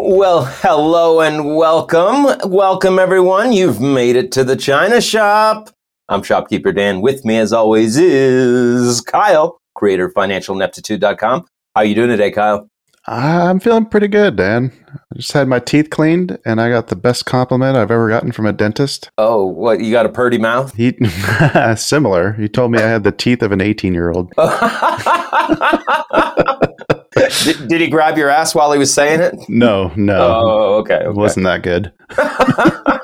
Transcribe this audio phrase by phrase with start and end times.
[0.00, 2.26] Well, hello and welcome.
[2.48, 3.52] Welcome, everyone.
[3.52, 5.70] You've made it to the China Shop.
[6.08, 7.00] I'm shopkeeper Dan.
[7.00, 11.40] With me, as always, is Kyle, creator of financialineptitude.com.
[11.74, 12.70] How are you doing today, Kyle?
[13.08, 14.70] I'm feeling pretty good, Dan.
[14.88, 18.30] I just had my teeth cleaned, and I got the best compliment I've ever gotten
[18.30, 19.10] from a dentist.
[19.18, 19.80] Oh, what?
[19.80, 20.72] You got a purty mouth?
[20.76, 20.96] He
[21.76, 22.34] similar.
[22.34, 24.32] He told me I had the teeth of an 18 year old.
[27.44, 29.34] did, did he grab your ass while he was saying it?
[29.48, 30.16] No, no.
[30.18, 30.96] Oh, okay.
[30.96, 31.18] It okay.
[31.18, 31.92] wasn't that good.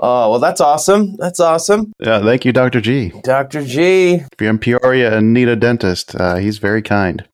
[0.00, 1.16] Oh, well, that's awesome.
[1.16, 1.92] That's awesome.
[1.98, 2.80] Yeah, thank you, Dr.
[2.80, 3.12] G.
[3.24, 3.64] Dr.
[3.64, 4.14] G.
[4.14, 7.26] If you're in Peoria and need a dentist, uh, he's very kind.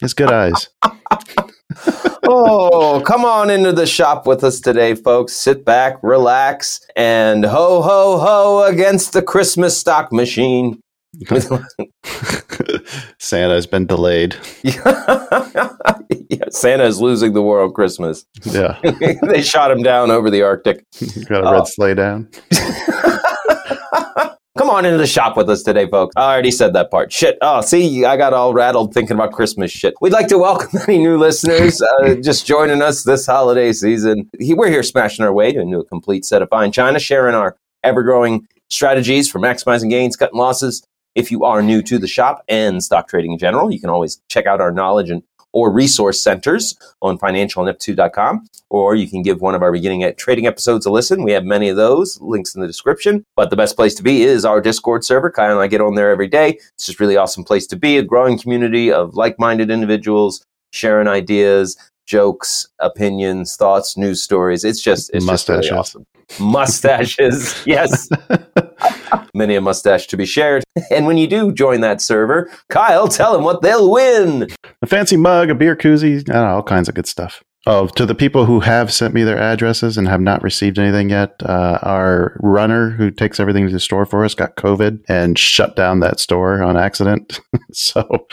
[0.00, 0.68] His good eyes.
[2.28, 5.32] oh, come on into the shop with us today, folks.
[5.32, 10.82] Sit back, relax, and ho, ho, ho against the Christmas stock machine.
[13.18, 14.36] Santa has been delayed.
[14.62, 14.84] yeah,
[16.50, 18.24] Santa is losing the war on Christmas.
[18.44, 18.78] Yeah,
[19.22, 20.84] they shot him down over the Arctic.
[21.28, 22.28] got a red sleigh down.
[24.58, 26.12] Come on into the shop with us today, folks.
[26.16, 27.12] I already said that part.
[27.12, 27.38] Shit.
[27.40, 29.94] Oh, see, I got all rattled thinking about Christmas shit.
[30.00, 34.28] We'd like to welcome any new listeners uh, just joining us this holiday season.
[34.38, 37.56] We're here smashing our way into a new complete set of fine china, sharing our
[37.82, 40.82] ever growing strategies for maximizing gains, cutting losses.
[41.14, 44.20] If you are new to the shop and stock trading in general, you can always
[44.28, 45.22] check out our knowledge and
[45.52, 50.46] or resource centers on financialineptitude.com, or you can give one of our beginning at trading
[50.46, 51.24] episodes a listen.
[51.24, 53.24] We have many of those, links in the description.
[53.34, 55.30] But the best place to be is our Discord server.
[55.30, 56.50] Kyle and I get on there every day.
[56.74, 61.76] It's just really awesome place to be, a growing community of like-minded individuals sharing ideas,
[62.10, 64.64] jokes, opinions, thoughts, news stories.
[64.64, 65.60] It's just it's Mustaches.
[65.60, 66.06] just really awesome.
[66.40, 68.08] Mustaches, yes.
[69.32, 70.64] Many a mustache to be shared.
[70.90, 74.48] And when you do join that server, Kyle, tell them what they'll win.
[74.82, 77.42] A fancy mug, a beer koozie, know, all kinds of good stuff.
[77.66, 81.10] Oh, to the people who have sent me their addresses and have not received anything
[81.10, 85.38] yet, uh, our runner who takes everything to the store for us got COVID and
[85.38, 87.40] shut down that store on accident.
[87.72, 88.26] so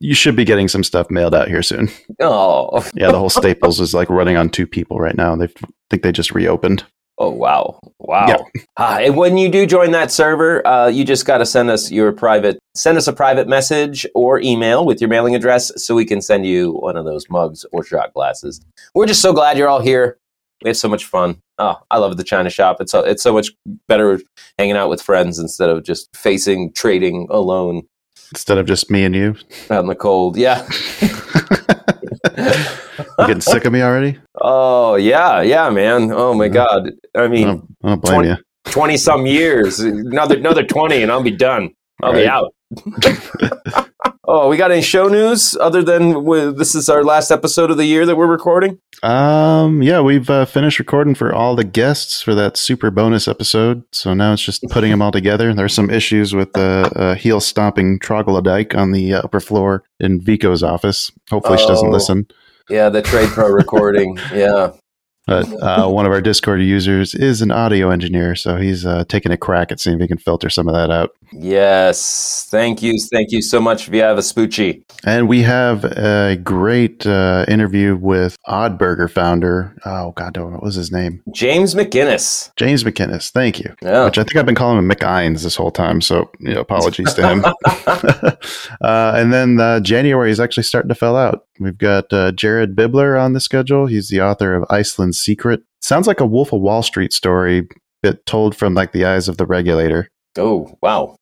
[0.00, 1.88] you should be getting some stuff mailed out here soon.
[2.20, 5.36] Oh, Yeah, the whole Staples is like running on two people right now.
[5.36, 5.48] They
[5.88, 6.84] think they just reopened.
[7.18, 8.26] Oh, wow, wow.
[8.28, 8.62] Yeah.
[8.76, 11.90] Ah, and when you do join that server, uh, you just got to send us
[11.90, 16.04] your private, send us a private message or email with your mailing address, so we
[16.04, 18.60] can send you one of those mugs or shot glasses.
[18.94, 20.18] We're just so glad you're all here.
[20.62, 21.38] We have so much fun.
[21.58, 22.80] Oh, I love the China shop.
[22.80, 23.50] It's so, it's so much
[23.88, 24.20] better
[24.58, 27.82] hanging out with friends instead of just facing trading alone
[28.32, 29.36] Instead of just me and you.
[29.70, 30.38] out in the cold.
[30.38, 30.66] Yeah.
[33.18, 34.18] You getting sick of me already?
[34.44, 36.10] Oh yeah, yeah, man.
[36.12, 36.90] Oh my god.
[37.14, 38.36] I I mean, don't, I don't blame 20 you.
[38.64, 41.70] twenty some years, another another twenty, and I'll be done.
[42.02, 42.52] I'll be out.
[44.26, 47.76] oh, we got any show news other than w- this is our last episode of
[47.76, 48.78] the year that we're recording?
[49.02, 53.84] Um, yeah, we've uh, finished recording for all the guests for that super bonus episode.
[53.92, 55.52] So now it's just putting them all together.
[55.54, 60.20] There's some issues with the uh, heel stomping troglodyte on the uh, upper floor in
[60.20, 61.10] Vico's office.
[61.30, 61.92] Hopefully, she doesn't Oh.
[61.92, 62.26] listen.
[62.68, 64.18] Yeah, the Trade Pro recording.
[64.32, 64.72] Yeah.
[65.26, 69.30] But uh, one of our Discord users is an audio engineer, so he's uh, taking
[69.30, 71.14] a crack at seeing if he can filter some of that out.
[71.32, 72.46] Yes.
[72.50, 72.98] Thank you.
[73.10, 74.82] Thank you so much, Viava Spucci.
[75.04, 79.74] And we have a great uh, interview with Oddburger founder.
[79.84, 81.22] Oh God, what was his name?
[81.32, 82.50] James McGinnis.
[82.56, 83.30] James McInnes.
[83.30, 83.74] Thank you.
[83.80, 84.04] Yeah.
[84.04, 86.00] Which I think I've been calling him McInes this whole time.
[86.00, 87.44] So you know, apologies to him.
[88.80, 91.46] uh, and then uh, January is actually starting to fill out.
[91.58, 93.86] We've got uh, Jared Bibler on the schedule.
[93.86, 94.64] He's the author of
[95.12, 95.62] Iceland's Secret.
[95.80, 97.68] Sounds like a Wolf of Wall Street story,
[98.02, 100.08] but told from like the eyes of the regulator.
[100.38, 101.16] Oh, wow.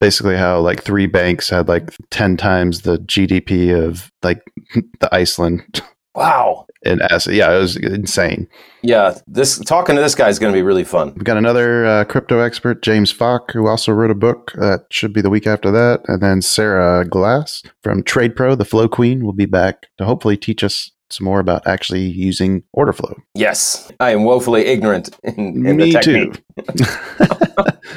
[0.00, 4.42] Basically, how like three banks had like ten times the GDP of like
[5.00, 5.82] the Iceland.
[6.14, 6.66] Wow.
[6.84, 7.34] And asset.
[7.34, 8.48] Yeah, it was insane.
[8.82, 11.12] Yeah, this talking to this guy is going to be really fun.
[11.14, 15.12] We've got another uh, crypto expert, James Falk, who also wrote a book that should
[15.12, 16.02] be the week after that.
[16.06, 20.36] And then Sarah Glass from Trade Pro, the Flow Queen, will be back to hopefully
[20.36, 23.14] teach us some more about actually using order flow.
[23.34, 26.32] Yes, I am woefully ignorant in, in Me the too.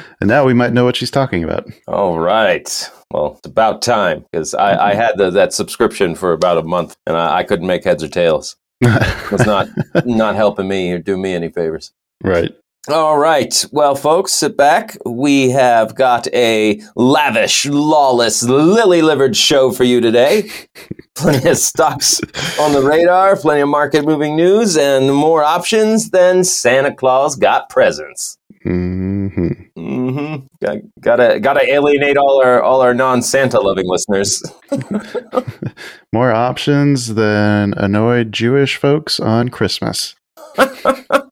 [0.20, 1.66] and now we might know what she's talking about.
[1.88, 2.90] All right.
[3.10, 6.96] Well, it's about time because I, I had the, that subscription for about a month
[7.06, 8.56] and I, I couldn't make heads or tails.
[8.80, 9.68] It was not
[10.06, 11.92] not helping me or do me any favors.
[12.22, 12.52] right.
[12.88, 13.64] All right.
[13.72, 14.96] Well, folks, sit back.
[15.04, 20.50] We have got a lavish, lawless, lily livered show for you today.
[21.14, 22.20] Plenty of stocks
[22.58, 27.68] on the radar, plenty of market moving news, and more options than Santa Claus got
[27.68, 28.38] presents.
[28.62, 29.28] hmm
[29.76, 30.46] Mm-hmm.
[30.64, 34.42] Got, gotta gotta alienate all our all our non Santa loving listeners.
[36.12, 40.16] More options than annoyed Jewish folks on Christmas.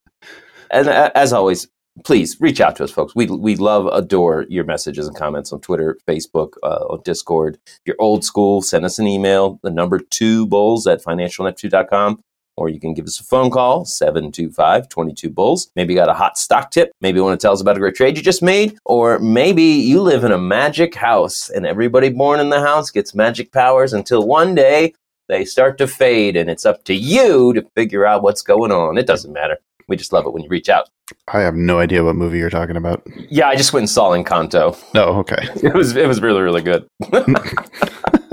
[0.70, 1.69] And uh, as always,
[2.05, 3.15] please reach out to us, folks.
[3.15, 7.59] We we love, adore your messages and comments on Twitter, Facebook, uh, on Discord.
[7.67, 12.23] If you're old school, send us an email, the number two bulls at financialineptitude.com.
[12.56, 15.70] Or you can give us a phone call, 725 22 Bulls.
[15.76, 16.91] Maybe you got a hot stock tip.
[17.00, 18.76] Maybe you want to tell us about a great trade you just made.
[18.85, 23.14] Or maybe you live in a magic house and everybody born in the house gets
[23.14, 24.93] magic powers until one day
[25.29, 28.99] they start to fade and it's up to you to figure out what's going on.
[28.99, 29.59] It doesn't matter.
[29.88, 30.88] We just love it when you reach out.
[31.29, 33.02] I have no idea what movie you're talking about.
[33.31, 34.79] Yeah, I just went and saw Encanto.
[34.94, 35.49] Oh, okay.
[35.62, 36.88] It was it was really really good.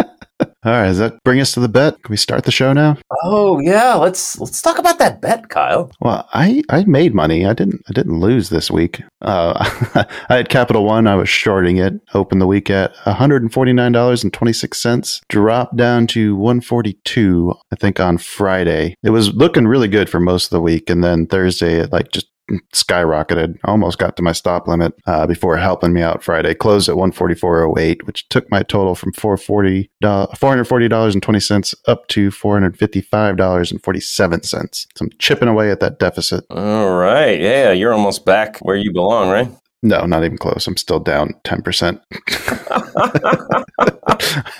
[0.65, 0.87] All right.
[0.87, 2.01] Does that bring us to the bet?
[2.01, 2.97] Can we start the show now?
[3.23, 5.91] Oh yeah, let's let's talk about that bet, Kyle.
[6.01, 7.45] Well, I, I made money.
[7.45, 9.03] I didn't I didn't lose this week.
[9.21, 9.53] Uh,
[10.29, 11.05] I had Capital One.
[11.05, 11.93] I was shorting it.
[12.15, 15.21] Opened the week at one hundred and forty nine dollars and twenty six cents.
[15.29, 17.53] Dropped down to one forty two.
[17.71, 18.95] I think on Friday.
[19.03, 22.11] It was looking really good for most of the week, and then Thursday it like
[22.11, 22.27] just
[22.73, 23.57] skyrocketed.
[23.63, 26.53] Almost got to my stop limit uh, before helping me out Friday.
[26.53, 30.49] Closed at one forty four oh eight, which took my total from four forty four
[30.49, 33.99] hundred forty dollars and twenty cents up to four hundred fifty five dollars and forty
[33.99, 34.87] seven cents.
[34.95, 36.45] So I'm chipping away at that deficit.
[36.49, 39.49] All right, yeah, you're almost back where you belong, right?
[39.83, 40.65] No, not even close.
[40.67, 42.01] I'm still down ten percent.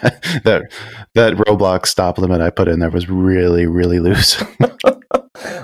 [0.44, 0.72] that
[1.16, 4.42] that Roblox stop limit I put in there was really really loose.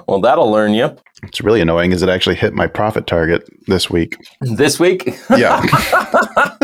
[0.08, 1.94] Well, that'll learn you It's really annoying.
[1.94, 4.16] Is it actually hit my profit target this week?
[4.42, 5.16] this week.
[5.30, 5.62] Yeah.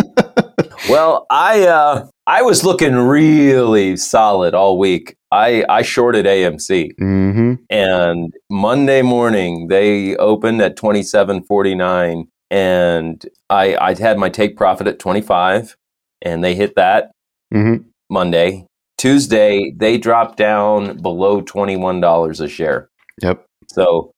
[0.89, 5.15] Well, I uh, I was looking really solid all week.
[5.31, 6.91] I I shorted AMC.
[6.97, 14.87] hmm and Monday morning they opened at 27.49 and I I had my take profit
[14.87, 15.75] at 25
[16.21, 17.11] and they hit that
[17.51, 17.75] hmm
[18.09, 18.65] Monday.
[18.97, 22.89] Tuesday they dropped down below $21 a share.
[23.21, 23.45] Yep.
[23.67, 24.11] So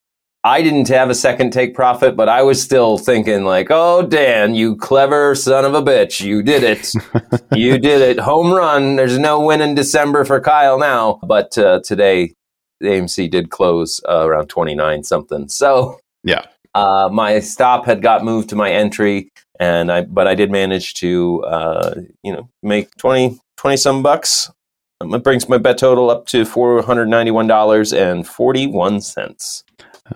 [0.44, 4.56] I didn't have a second take profit, but I was still thinking like, "Oh, Dan,
[4.56, 6.94] you clever son of a bitch, you did it,
[7.54, 11.82] you did it, home run." There's no win in December for Kyle now, but uh,
[11.84, 12.34] today
[12.80, 15.50] the AMC did close uh, around 29 something.
[15.50, 16.46] So Yeah.
[16.74, 19.30] uh, my stop had got moved to my entry,
[19.60, 24.50] and I but I did manage to uh, you know make 20 20 some bucks.
[25.02, 28.68] Um, It brings my bet total up to four hundred ninety one dollars and forty
[28.68, 29.64] one cents.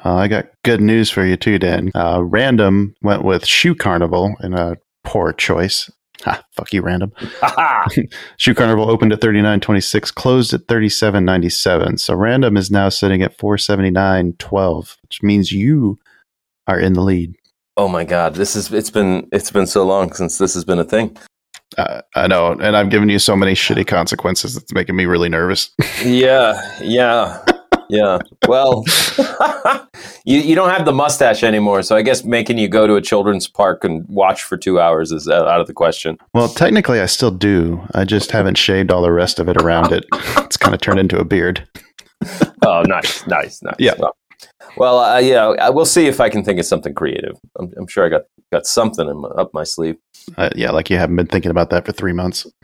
[0.03, 1.91] Uh, I got good news for you too, Dan.
[1.93, 5.91] Uh, Random went with Shoe Carnival in a poor choice.
[6.21, 7.11] Ha, fuck you, Random.
[8.37, 11.97] Shoe Carnival opened at thirty nine twenty six, closed at thirty seven ninety seven.
[11.97, 15.99] So Random is now sitting at four seventy nine twelve, which means you
[16.67, 17.35] are in the lead.
[17.75, 20.79] Oh my god, this is it's been it's been so long since this has been
[20.79, 21.17] a thing.
[21.77, 24.55] Uh, I know, and I've given you so many shitty consequences.
[24.55, 25.71] It's making me really nervous.
[26.03, 27.43] Yeah, yeah,
[27.89, 28.19] yeah.
[28.47, 28.83] Well,
[30.25, 33.01] you you don't have the mustache anymore, so I guess making you go to a
[33.01, 36.17] children's park and watch for two hours is out out of the question.
[36.33, 37.87] Well, technically, I still do.
[37.95, 40.05] I just haven't shaved all the rest of it around it.
[40.37, 41.67] It's kind of turned into a beard.
[42.65, 43.75] Oh, nice, nice, nice.
[43.79, 43.93] Yeah.
[43.97, 44.15] Well,
[44.77, 47.37] well uh, yeah, I will see if I can think of something creative.
[47.59, 49.97] I'm, I'm sure I got got something in my, up my sleeve.
[50.37, 52.45] Uh, yeah, like you haven't been thinking about that for three months.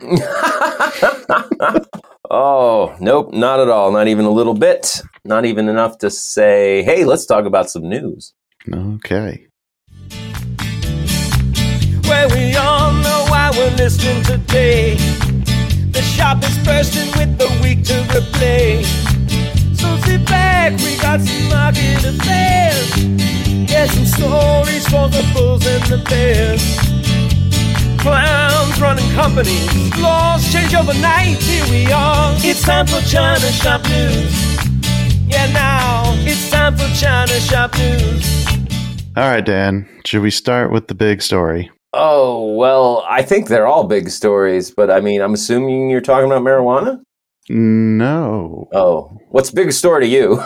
[2.30, 3.92] oh, nope, not at all.
[3.92, 5.02] Not even a little bit.
[5.24, 8.32] Not even enough to say, hey, let's talk about some news.
[8.72, 9.46] Okay.
[12.04, 14.94] Well, we all know why we're listening today.
[15.90, 19.09] The shop is bursting with the week to replay.
[19.80, 22.88] So sit back, we got some market affairs.
[23.70, 26.62] Yeah, some stories for the bulls and the bears.
[28.00, 31.36] Clowns running companies, laws change overnight.
[31.42, 32.32] Here we are.
[32.38, 34.32] It's time for China Shop News.
[35.26, 38.46] yeah, now it's time for China Shop News.
[39.16, 39.88] All right, Dan.
[40.04, 41.70] Should we start with the big story?
[41.92, 46.26] Oh, well, I think they're all big stories, but I mean, I'm assuming you're talking
[46.30, 47.00] about marijuana?
[47.48, 48.68] No.
[48.72, 50.36] Oh, what's big story to you?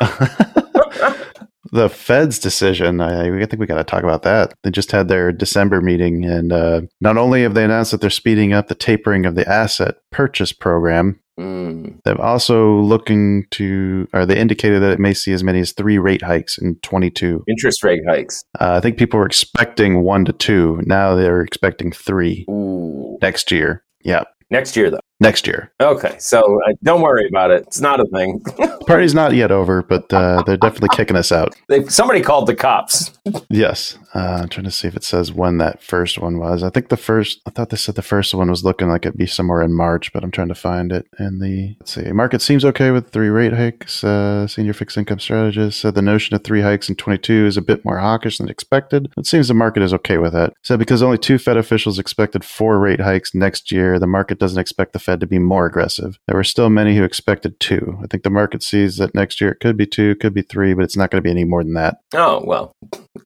[1.72, 3.00] the Fed's decision.
[3.00, 4.54] I, I think we got to talk about that.
[4.62, 8.10] They just had their December meeting, and uh, not only have they announced that they're
[8.10, 14.26] speeding up the tapering of the asset purchase program, Mm, they've also looking to, or
[14.26, 17.44] they indicated that it may see as many as three rate hikes in 22.
[17.48, 18.44] interest rate hikes.
[18.60, 20.82] Uh, I think people were expecting one to two.
[20.84, 23.16] Now they're expecting three Ooh.
[23.22, 23.82] next year.
[24.02, 25.00] Yeah, Next year, though.
[25.20, 25.70] Next year.
[25.80, 27.64] Okay, so uh, don't worry about it.
[27.66, 28.40] It's not a thing.
[28.44, 31.54] The party's not yet over, but uh, they're definitely kicking us out.
[31.68, 33.12] they, somebody called the cops.
[33.48, 33.98] Yes.
[34.14, 36.62] Uh, I'm trying to see if it says when that first one was.
[36.62, 39.16] I think the first, I thought they said the first one was looking like it'd
[39.16, 41.06] be somewhere in March, but I'm trying to find it.
[41.18, 44.02] And the, let's see, market seems okay with three rate hikes.
[44.02, 47.62] Uh, senior fixed income strategist said the notion of three hikes in 22 is a
[47.62, 49.12] bit more hawkish than expected.
[49.16, 50.54] It seems the market is okay with that.
[50.62, 54.58] Said because only two Fed officials expected four rate hikes next year, the market doesn't
[54.58, 56.16] expect the Fed to be more aggressive.
[56.28, 57.98] There were still many who expected two.
[58.02, 60.74] I think the market sees that next year it could be two, could be three,
[60.74, 61.96] but it's not going to be any more than that.
[62.14, 62.72] Oh, well,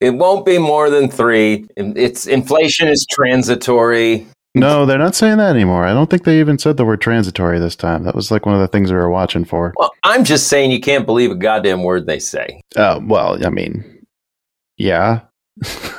[0.00, 1.66] it won't be more than three.
[1.76, 4.26] It's inflation is transitory.
[4.56, 5.84] No, they're not saying that anymore.
[5.84, 8.04] I don't think they even said the word transitory this time.
[8.04, 9.74] That was like one of the things we were watching for.
[9.76, 12.60] Well, I'm just saying you can't believe a goddamn word they say.
[12.76, 14.06] Uh, well, I mean,
[14.76, 15.22] yeah.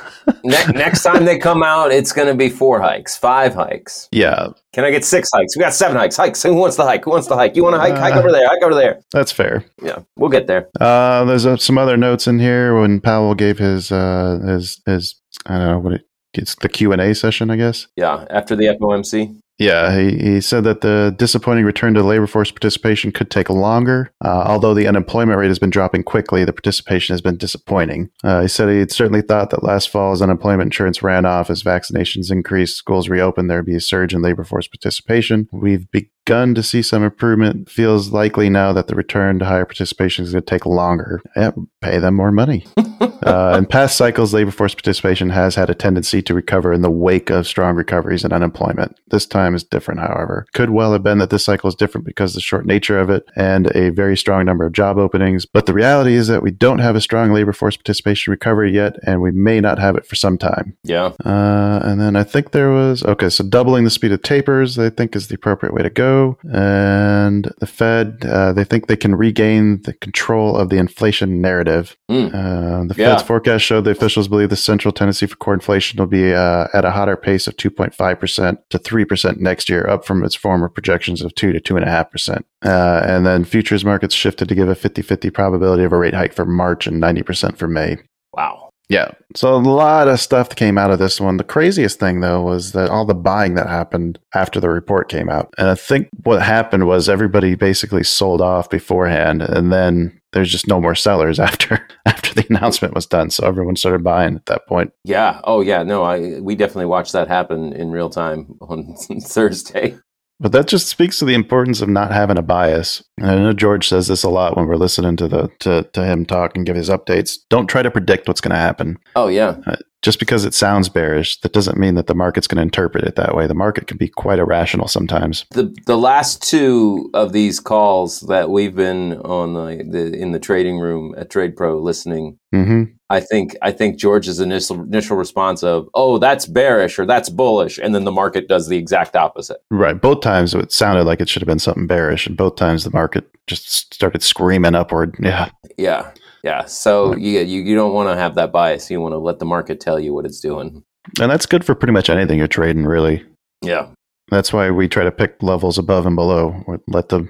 [0.46, 4.08] Ne- next time they come out, it's going to be four hikes, five hikes.
[4.12, 5.56] yeah, Can I get six hikes?
[5.56, 6.16] We got seven hikes.
[6.16, 6.42] Hikes.
[6.42, 7.04] Who wants the hike?
[7.04, 7.56] Who wants the hike?
[7.56, 7.94] You want to hike?
[7.96, 8.46] hike over there.
[8.48, 9.00] Hike over there.
[9.12, 9.64] that's fair.
[9.82, 10.68] Yeah, we'll get there.
[10.80, 15.14] Uh, there's uh, some other notes in here when Powell gave his uh, his his
[15.46, 17.86] I don't know what it, it's the Q and A session, I guess.
[17.96, 19.36] Yeah, after the FOMC.
[19.58, 24.12] Yeah, he, he said that the disappointing return to labor force participation could take longer.
[24.22, 28.10] Uh, although the unemployment rate has been dropping quickly, the participation has been disappointing.
[28.22, 31.48] Uh, he said he had certainly thought that last fall, as unemployment insurance ran off,
[31.48, 35.48] as vaccinations increased, schools reopened, there'd be a surge in labor force participation.
[35.52, 37.70] We've begun to see some improvement.
[37.70, 41.22] Feels likely now that the return to higher participation is going to take longer.
[41.34, 42.66] Yeah, pay them more money.
[43.26, 46.90] uh, in past cycles, labor force participation has had a tendency to recover in the
[46.90, 48.98] wake of strong recoveries in unemployment.
[49.08, 50.46] This time is different, however.
[50.54, 53.10] Could well have been that this cycle is different because of the short nature of
[53.10, 55.46] it and a very strong number of job openings.
[55.46, 58.96] But the reality is that we don't have a strong labor force participation recovery yet,
[59.06, 60.76] and we may not have it for some time.
[60.84, 61.12] Yeah.
[61.24, 64.90] Uh, and then I think there was okay, so doubling the speed of tapers, I
[64.90, 66.38] think, is the appropriate way to go.
[66.52, 71.96] And the Fed, uh, they think they can regain the control of the inflation narrative.
[72.10, 72.28] Mm.
[72.28, 73.15] Uh, the Yeah.
[73.16, 76.66] Fed's forecast showed the officials believe the central tendency for core inflation will be uh,
[76.72, 81.22] at a hotter pace of 2.5% to 3% next year, up from its former projections
[81.22, 82.42] of 2 to 2.5%.
[82.64, 86.14] Uh, and then futures markets shifted to give a 50 50 probability of a rate
[86.14, 87.98] hike for March and 90% for May.
[88.32, 88.65] Wow.
[88.88, 89.10] Yeah.
[89.34, 91.36] So a lot of stuff came out of this one.
[91.36, 95.28] The craziest thing though was that all the buying that happened after the report came
[95.28, 95.52] out.
[95.58, 100.68] And I think what happened was everybody basically sold off beforehand and then there's just
[100.68, 103.30] no more sellers after after the announcement was done.
[103.30, 104.92] So everyone started buying at that point.
[105.04, 105.40] Yeah.
[105.44, 105.82] Oh, yeah.
[105.82, 109.98] No, I we definitely watched that happen in real time on Thursday.
[110.38, 113.02] But that just speaks to the importance of not having a bias.
[113.18, 116.04] And I know George says this a lot when we're listening to the to, to
[116.04, 117.38] him talk and give his updates.
[117.48, 118.98] Don't try to predict what's going to happen.
[119.14, 119.56] Oh, yeah.
[119.66, 119.76] Uh,
[120.06, 123.16] just because it sounds bearish, that doesn't mean that the market's going to interpret it
[123.16, 123.48] that way.
[123.48, 125.44] The market can be quite irrational sometimes.
[125.50, 130.38] The the last two of these calls that we've been on the, the in the
[130.38, 135.64] trading room at Trade Pro listening, hmm I think I think George's initial initial response
[135.64, 139.58] of "Oh, that's bearish" or "That's bullish," and then the market does the exact opposite.
[139.72, 140.00] Right.
[140.00, 142.90] Both times it sounded like it should have been something bearish, and both times the
[142.92, 145.16] market just started screaming upward.
[145.20, 145.50] Yeah.
[145.76, 146.12] Yeah,
[146.46, 146.64] yeah.
[146.66, 148.88] So you you, you don't want to have that bias.
[148.88, 150.84] You want to let the market tell you what it's doing.
[151.20, 153.24] And that's good for pretty much anything you're trading, really.
[153.62, 153.88] Yeah,
[154.30, 156.62] That's why we try to pick levels above and below.
[156.86, 157.28] Let the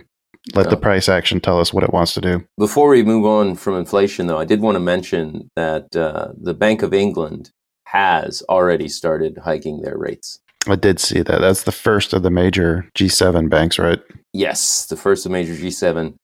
[0.54, 2.44] let the price action tell us what it wants to do.
[2.58, 6.54] Before we move on from inflation, though, I did want to mention that uh, the
[6.54, 7.50] Bank of England
[7.86, 10.38] has already started hiking their rates.
[10.68, 11.40] I did see that.
[11.40, 14.00] That's the first of the major G7 banks, right?
[14.32, 16.14] Yes, the first of major G7.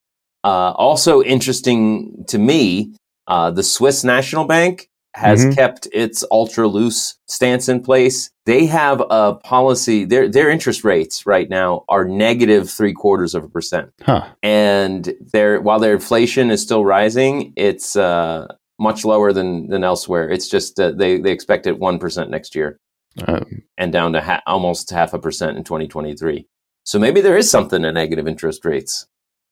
[0.43, 2.93] Uh, also interesting to me,
[3.27, 5.55] uh, the Swiss National Bank has Mhm.
[5.55, 8.31] kept its ultra loose stance in place.
[8.45, 10.05] They have a policy.
[10.05, 14.23] Their their interest rates right now are negative three quarters of a percent, Huh.
[14.41, 18.47] and their while their inflation is still rising, it's uh,
[18.79, 20.29] much lower than than elsewhere.
[20.29, 22.79] It's just uh, they they expect it one percent next year
[23.27, 23.45] Um,
[23.77, 26.47] and down to ha- almost half a percent in 2023.
[26.85, 29.05] So maybe there is something to negative interest rates.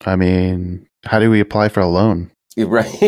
[0.05, 2.31] I mean, how do we apply for a loan?
[2.55, 3.01] You're right.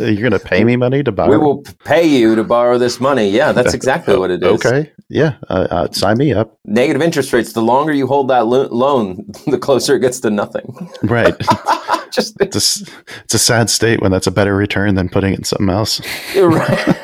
[0.00, 1.30] You're going to pay me money to borrow?
[1.30, 3.30] we will pay you to borrow this money.
[3.30, 4.64] Yeah, that's exactly what it is.
[4.64, 4.92] Okay.
[5.08, 5.36] Yeah.
[5.48, 6.58] Uh, uh, sign me up.
[6.64, 7.52] Negative interest rates.
[7.52, 10.90] The longer you hold that lo- loan, the closer it gets to nothing.
[11.02, 11.34] Right.
[12.10, 12.92] Just it's, a,
[13.24, 16.00] it's a sad state when that's a better return than putting it in something else.
[16.34, 16.96] you're right.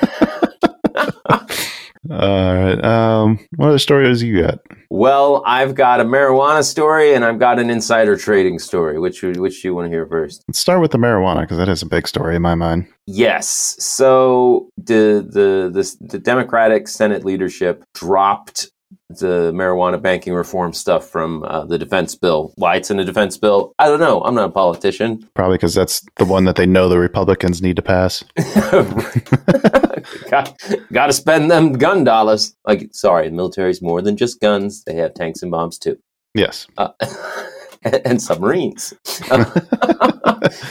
[2.10, 2.84] All right.
[2.84, 4.60] Um, what other stories you got?
[4.90, 8.98] Well, I've got a marijuana story and I've got an insider trading story.
[8.98, 10.44] Which which do you want to hear first?
[10.48, 12.86] Let's start with the marijuana because that is a big story in my mind.
[13.06, 13.76] Yes.
[13.78, 18.70] So the the the, the Democratic Senate leadership dropped
[19.18, 22.52] the marijuana banking reform stuff from uh, the defense bill.
[22.56, 23.74] Why it's in the defense bill?
[23.78, 24.20] I don't know.
[24.22, 25.28] I'm not a politician.
[25.34, 28.22] Probably because that's the one that they know the Republicans need to pass.
[30.30, 30.56] got,
[30.92, 32.54] got to spend them gun dollars.
[32.66, 34.84] Like, sorry, the military's more than just guns.
[34.84, 35.98] They have tanks and bombs too,
[36.34, 36.66] Yes.
[36.76, 36.88] uh,
[38.04, 38.94] and submarines.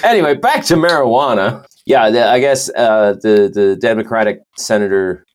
[0.03, 1.65] anyway, back to marijuana.
[1.85, 5.25] Yeah, the, I guess uh, the the Democratic senator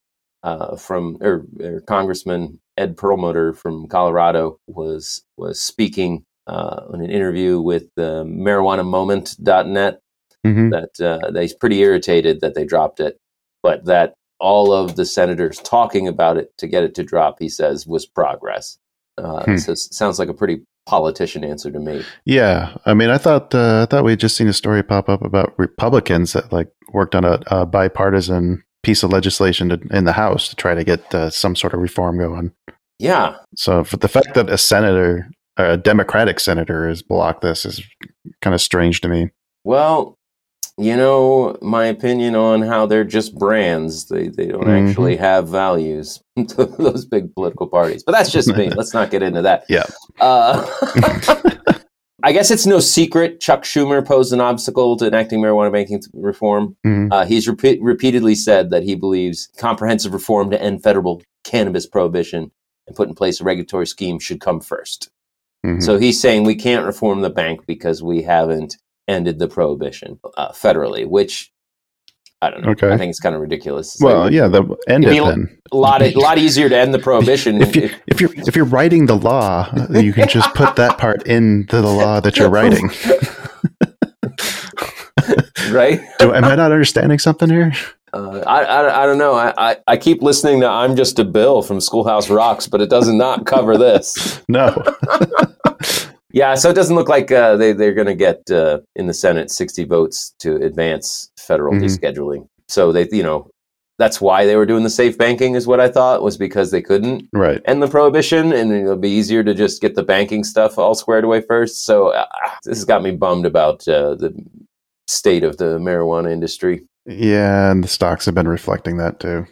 [0.42, 7.10] uh, from or, or Congressman Ed Perlmutter from Colorado was was speaking uh, in an
[7.10, 10.00] interview with uh, MarijuanaMoment.net
[10.44, 13.18] hmm that uh, that he's pretty irritated that they dropped it,
[13.62, 17.48] but that all of the senators talking about it to get it to drop, he
[17.48, 18.78] says, was progress.
[19.18, 19.56] Uh, Hmm.
[19.56, 22.02] So sounds like a pretty politician answer to me.
[22.24, 22.74] Yeah.
[22.86, 25.22] I mean, I thought uh, I thought we had just seen a story pop up
[25.22, 30.12] about Republicans that like worked on a, a bipartisan piece of legislation to, in the
[30.14, 32.52] House to try to get uh, some sort of reform going.
[32.98, 35.28] Yeah, So for the fact that a senator,
[35.58, 37.82] a Democratic senator, has blocked this is
[38.40, 39.30] kind of strange to me.
[39.64, 40.14] well,
[40.80, 44.06] you know, my opinion on how they're just brands.
[44.08, 44.88] They they don't Mhm.
[44.88, 46.22] actually have values.
[46.36, 48.70] Those big political parties, but that's just me.
[48.78, 49.64] Let's not get into that.
[49.68, 49.86] Yeah.
[50.20, 50.64] Uh,
[52.22, 56.76] I guess it's no secret Chuck Schumer posed an obstacle to enacting marijuana banking reform.
[56.84, 57.12] Mhm.
[57.12, 62.50] Uh, he's repeat, repeatedly said that he believes comprehensive reform to end federal cannabis prohibition
[62.86, 65.10] and put in place a regulatory scheme should come 1st
[65.64, 65.82] Mhm.
[65.82, 70.52] So he's saying we can't reform the bank because we haven't ended the prohibition uh,
[70.52, 71.50] federally, which
[72.40, 72.70] I don't know.
[72.70, 72.92] Okay.
[72.92, 73.94] I think it's kind of ridiculous.
[73.94, 75.58] It's well, like yeah, the end it then.
[75.72, 78.64] a lot, a lot easier to end the prohibition If you if you're if you're
[78.64, 82.90] writing the law, you can just put that part into the law that you're writing.
[85.72, 86.00] right?
[86.20, 87.72] Do, am I not understanding something here?
[88.12, 89.34] Uh, I, I, I don't know.
[89.34, 92.88] I, I, I keep listening to I'm Just a Bill from Schoolhouse Rocks, but it
[92.88, 94.40] does not cover this.
[94.48, 94.82] No.
[96.32, 99.14] Yeah, so it doesn't look like uh, they, they're going to get uh, in the
[99.14, 101.82] Senate 60 votes to advance federal Mhm.
[101.84, 102.46] descheduling.
[102.68, 103.50] So they, you know,
[103.98, 106.82] that's why they were doing the safe banking, is what I thought, was because they
[106.82, 107.62] couldn't Right.
[107.64, 111.24] end the prohibition and it'll be easier to just get the banking stuff all squared
[111.24, 111.84] away first.
[111.86, 112.26] So uh,
[112.64, 114.34] this has got me bummed about uh, the
[115.08, 116.84] state of the marijuana industry.
[117.06, 119.46] Yeah, and the stocks have been reflecting that too.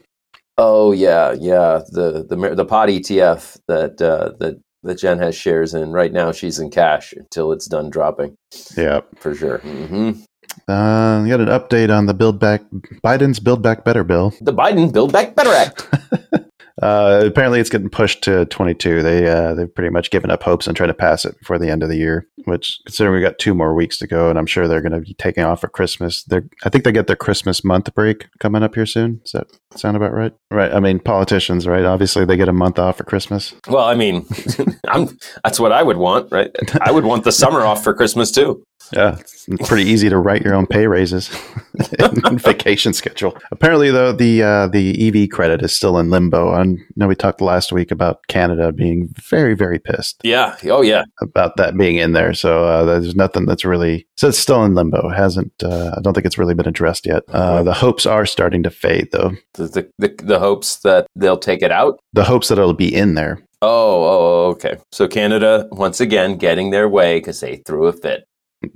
[0.58, 1.80] Oh yeah, yeah.
[1.90, 6.32] The the the pot ETF that uh, that that Jen has shares in right now.
[6.32, 8.36] She's in cash until it's done dropping
[8.76, 9.00] Yeah.
[9.18, 9.58] for sure.
[9.58, 10.12] hmm
[10.68, 12.62] Uh, we got an update on the Build Back
[13.04, 14.32] Biden's Build Back Better bill.
[14.40, 15.86] The Biden Build Back Better Act.
[16.82, 19.02] Uh, apparently, it's getting pushed to 22.
[19.02, 21.70] They uh, they've pretty much given up hopes and trying to pass it before the
[21.70, 22.26] end of the year.
[22.44, 25.00] Which, considering we got two more weeks to go, and I'm sure they're going to
[25.00, 26.22] be taking off for Christmas.
[26.24, 29.20] They're I think they get their Christmas month break coming up here soon.
[29.22, 29.46] Does that
[29.78, 30.34] sound about right?
[30.50, 30.72] Right.
[30.72, 31.84] I mean, politicians, right?
[31.84, 33.54] Obviously, they get a month off for Christmas.
[33.68, 34.26] well, I mean,
[34.88, 36.50] I'm, that's what I would want, right?
[36.80, 38.62] I would want the summer off for Christmas too.
[38.92, 41.28] Yeah, it's pretty easy to write your own pay raises
[41.98, 43.36] and vacation schedule.
[43.50, 46.52] Apparently, though, the uh, the EV credit is still in limbo.
[46.52, 50.56] I know we talked last week about Canada being very, very pissed Yeah.
[50.64, 51.02] Oh yeah.
[51.20, 52.32] about that being in there.
[52.32, 55.08] So uh, there's nothing that's really so it's still in limbo.
[55.10, 57.24] It hasn't uh, I don't think it's really been addressed yet.
[57.28, 59.32] Uh, the hopes are starting to fade, though.
[59.54, 61.98] The, the the the hopes that they'll take it out.
[62.12, 63.42] The hopes that it'll be in there.
[63.62, 64.76] Oh, oh, okay.
[64.92, 68.24] So Canada once again getting their way because they threw a fit.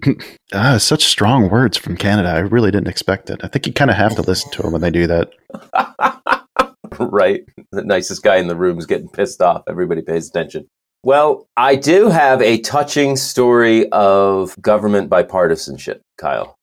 [0.53, 2.29] Ah, such strong words from Canada.
[2.29, 3.41] I really didn't expect it.
[3.45, 5.31] I think you kind of have to listen to them when they do that.
[6.99, 7.45] right?
[7.71, 9.63] The nicest guy in the room is getting pissed off.
[9.69, 10.67] Everybody pays attention.
[11.05, 16.57] Well, I do have a touching story of government bipartisanship, Kyle.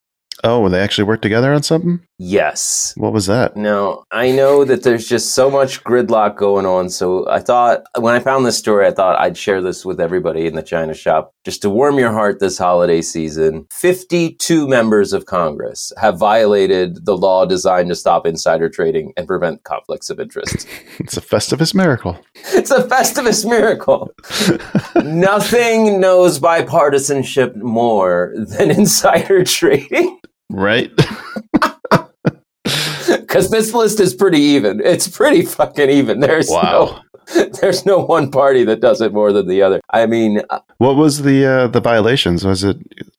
[0.44, 2.00] Oh, they actually worked together on something?
[2.20, 2.94] Yes.
[2.98, 3.56] What was that?
[3.56, 6.90] No, I know that there's just so much gridlock going on.
[6.90, 10.48] So I thought, when I found this story, I thought I'd share this with everybody
[10.48, 13.68] in the China shop just to warm your heart this holiday season.
[13.72, 19.64] 52 members of Congress have violated the law designed to stop insider trading and prevent
[19.64, 20.68] conflicts of interest.
[21.00, 22.18] It's a Festivus miracle.
[22.54, 24.12] it's a Festivus miracle.
[25.04, 30.20] Nothing knows bipartisanship more than insider trading.
[30.50, 30.92] Right?
[33.08, 34.82] Because this list is pretty even.
[34.84, 36.20] It's pretty fucking even.
[36.22, 37.04] There's Wow.
[37.36, 39.80] no, there's no one party that does it more than the other.
[39.92, 42.46] I mean, uh, What was the uh, the violations?
[42.46, 42.78] Was it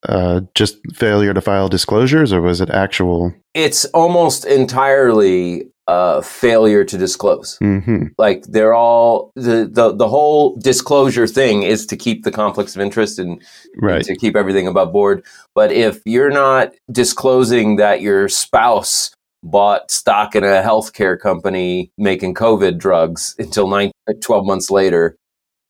[0.09, 3.35] uh, just failure to file disclosures, or was it actual?
[3.55, 7.57] it's almost entirely uh, failure to disclose.
[7.61, 12.77] hmm Like they're all the, the the whole disclosure thing is to keep the conflicts
[12.77, 13.43] of interest and
[13.81, 14.05] Right.
[14.05, 15.25] to keep everything above board.
[15.55, 19.11] But if you're not disclosing that your spouse
[19.43, 25.17] bought stock in a healthcare company making COVID drugs until nine, 12 months later,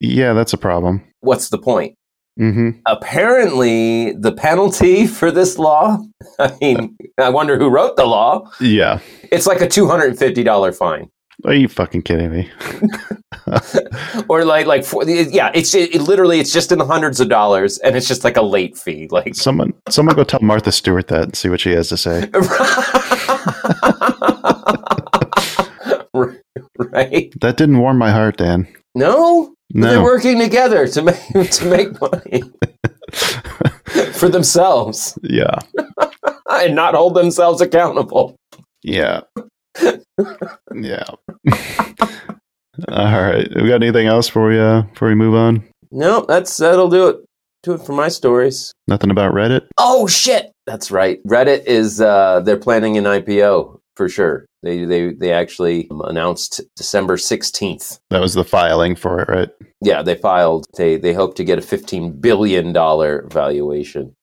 [0.01, 1.03] Yeah, that's a problem.
[1.21, 1.95] what's the point?
[2.39, 5.99] Hmm Apparently, the penalty for this law,
[6.39, 8.49] I mean, I wonder who wrote the law.
[8.61, 9.01] Yeah.
[9.31, 11.11] It's like a $250 fine.
[11.45, 12.51] Are you fucking kidding me?
[14.29, 17.31] Or like, like, for, yeah, it's it, it literally, it's just in the hundreds of
[17.31, 19.09] dollars and it's just like a late fee.
[19.11, 22.29] Like, Someone, someone, go tell Martha Stewart that and see what she has to say.
[26.13, 27.33] right?
[27.41, 28.69] That didn't warm my heart, Dan.
[28.95, 32.43] No, But they're working together to make to make money
[34.13, 35.59] for themselves Yeah.
[36.51, 38.37] and not hold themselves accountable.
[38.83, 39.21] Yeah.
[40.75, 41.05] yeah.
[42.89, 43.49] All right.
[43.55, 45.65] We got anything else before we uh before we move on?
[45.91, 47.17] No, that's that'll do it.
[47.65, 48.73] Do it for my stories.
[48.87, 49.67] Nothing about Reddit?
[49.79, 51.19] Oh shit, that's right.
[51.25, 54.47] Reddit is uh, they're planning an IPO for sure.
[54.63, 57.99] They they they actually um, announced December sixteenth.
[58.11, 59.51] That was the filing for it, right?
[59.81, 60.67] Yeah, they filed.
[60.77, 64.15] They they hope to get a fifteen billion dollar valuation.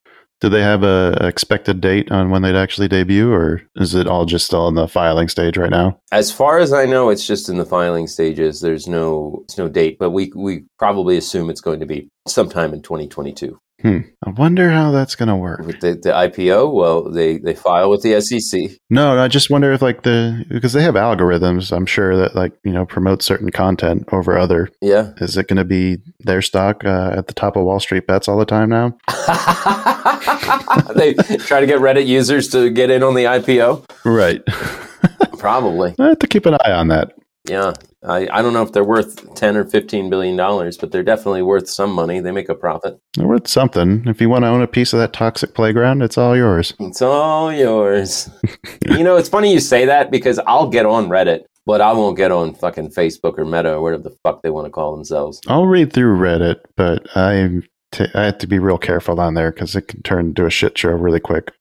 [0.42, 4.26] Did they have a expected date on when they'd actually debut, or is it all
[4.26, 6.00] just still in the filing stage right now?
[6.12, 8.60] As far as I know, it's just in the filing stages.
[8.60, 12.82] There's no no date, but we we probably assume it's going to be sometime in
[12.82, 13.58] 2022.
[13.82, 14.00] Hmm.
[14.26, 15.60] I wonder how that's going to work.
[15.60, 18.72] With the, the IPO, well, they they file with the SEC.
[18.90, 21.76] No, I just wonder if like the because they have algorithms.
[21.76, 24.70] I'm sure that like you know promote certain content over other.
[24.82, 25.12] Yeah.
[25.18, 28.28] Is it going to be their stock uh, at the top of Wall Street bets
[28.28, 28.98] all the time now?
[30.96, 33.86] they try to get Reddit users to get in on the IPO.
[34.06, 34.42] Right.
[35.38, 35.94] Probably.
[36.00, 37.14] I have to keep an eye on that.
[37.48, 37.74] Yeah.
[38.04, 41.42] I, I don't know if they're worth 10 or 15 billion dollars, but they're definitely
[41.42, 42.20] worth some money.
[42.20, 43.00] They make a profit.
[43.16, 44.04] They're worth something.
[44.08, 46.74] If you want to own a piece of that toxic playground, it's all yours.
[46.80, 48.30] It's all yours.
[48.88, 52.18] you know, it's funny you say that because I'll get on Reddit, but I won't
[52.18, 55.42] get on fucking Facebook or Meta or whatever the fuck they want to call themselves.
[55.48, 59.52] I'll read through Reddit, but I t- I have to be real careful on there
[59.52, 61.52] because it can turn into a shit show really quick.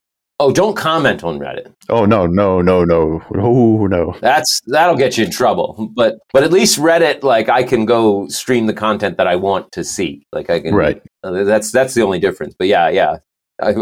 [0.40, 1.72] Oh, don't comment on Reddit.
[1.88, 4.16] Oh no no no no oh no!
[4.20, 5.90] That's that'll get you in trouble.
[5.94, 9.70] But but at least Reddit, like I can go stream the content that I want
[9.72, 10.26] to see.
[10.32, 10.74] Like I can.
[10.74, 11.00] Right.
[11.22, 12.54] Uh, That's that's the only difference.
[12.58, 13.18] But yeah, yeah.
[13.62, 13.74] I,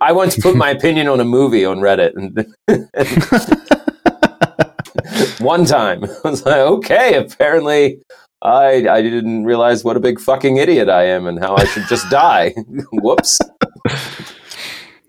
[0.00, 2.46] I once put my opinion on a movie on Reddit, and
[5.40, 7.98] one time I was like, okay, apparently
[8.42, 11.88] I I didn't realize what a big fucking idiot I am and how I should
[11.88, 12.54] just die.
[12.92, 13.40] Whoops.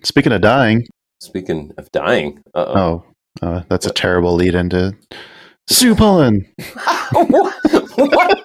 [0.08, 0.88] Speaking of dying,
[1.20, 3.04] Speaking of dying, uh-oh.
[3.42, 4.96] oh, uh, that's a terrible lead into
[5.70, 6.46] Sue Pullen.
[7.12, 7.54] what?
[7.98, 8.40] What?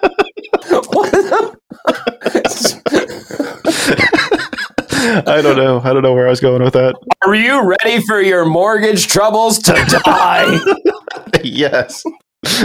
[0.89, 1.55] what?
[5.25, 5.79] I don't know.
[5.81, 6.95] I don't know where I was going with that.
[7.25, 9.71] Are you ready for your mortgage troubles to
[10.03, 10.59] die?
[11.45, 12.03] yes.
[12.43, 12.59] Do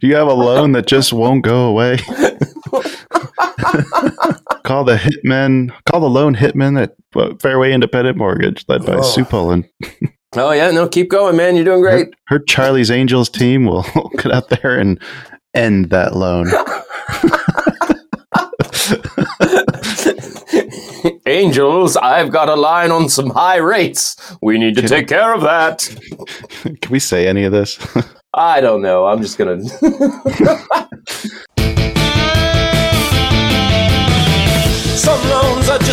[0.06, 1.98] you have a loan that just won't go away?
[4.64, 5.72] call the hitman.
[5.90, 9.02] Call the loan hitman at uh, Fairway Independent Mortgage, led by Oh.
[9.02, 9.68] Sue Pullen.
[10.36, 11.56] oh yeah, no, keep going, man.
[11.56, 12.08] You're doing great.
[12.28, 13.82] Her Charlie's Angels team will
[14.16, 15.00] get out there and
[15.54, 16.46] end that loan.
[21.26, 24.16] Angels, I've got a line on some high rates.
[24.42, 25.88] We need to take care of that.
[26.80, 27.78] Can we say any of this?
[28.34, 29.06] I don't know.
[29.06, 29.62] I'm just gonna.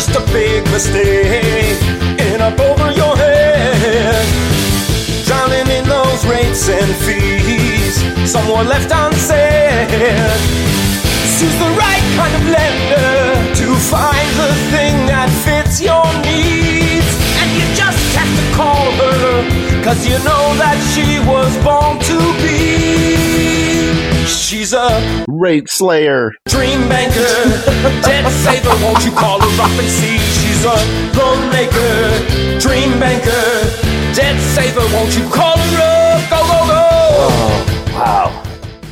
[0.00, 1.76] just a big mistake
[2.18, 4.24] and up over your head.
[5.26, 9.90] Drowning in those rates and fees, someone left unsaid.
[11.36, 17.12] Choose the right kind of lender to find the thing that fits your needs.
[17.40, 22.18] And you just have to call her, cause you know that she was born to
[22.40, 23.49] be.
[24.60, 26.32] She's a Rate Slayer.
[26.46, 27.16] dream banker,
[28.04, 28.84] debt saver.
[28.84, 30.18] Won't you call her up and see?
[30.18, 30.76] She's a
[31.18, 33.40] loan maker, dream banker,
[34.14, 34.80] debt saver.
[34.94, 36.28] Won't you call her up?
[36.28, 36.88] Go, go, go.
[37.16, 38.44] Oh,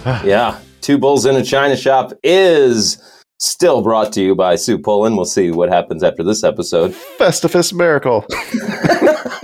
[0.04, 0.22] wow.
[0.24, 0.58] yeah.
[0.80, 2.96] Two Bulls in a China Shop is
[3.38, 5.16] still brought to you by Sue Pullen.
[5.16, 6.92] We'll see what happens after this episode.
[7.18, 8.24] Festivus Miracle.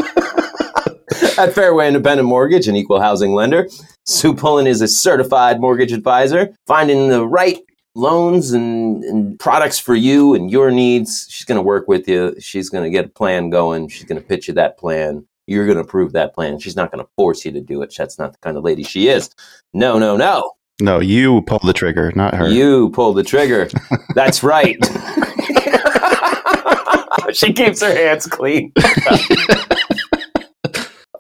[1.45, 3.69] At Fairway Independent Mortgage, an equal housing lender,
[4.07, 7.59] Sue Pullen is a certified mortgage advisor, finding the right
[7.95, 11.27] loans and, and products for you and your needs.
[11.29, 12.35] She's going to work with you.
[12.41, 13.89] She's going to get a plan going.
[13.89, 15.27] She's going to pitch you that plan.
[15.47, 16.59] You're going to approve that plan.
[16.61, 17.95] She's not going to force you to do it.
[17.95, 19.29] That's not the kind of lady she is.
[19.75, 20.51] No, no, no.
[20.81, 22.49] No, you pull the trigger, not her.
[22.49, 23.69] You pull the trigger.
[24.15, 24.79] That's right.
[27.35, 28.73] she keeps her hands clean.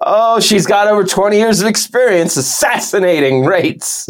[0.04, 4.06] oh, she's got over 20 years of experience assassinating rates,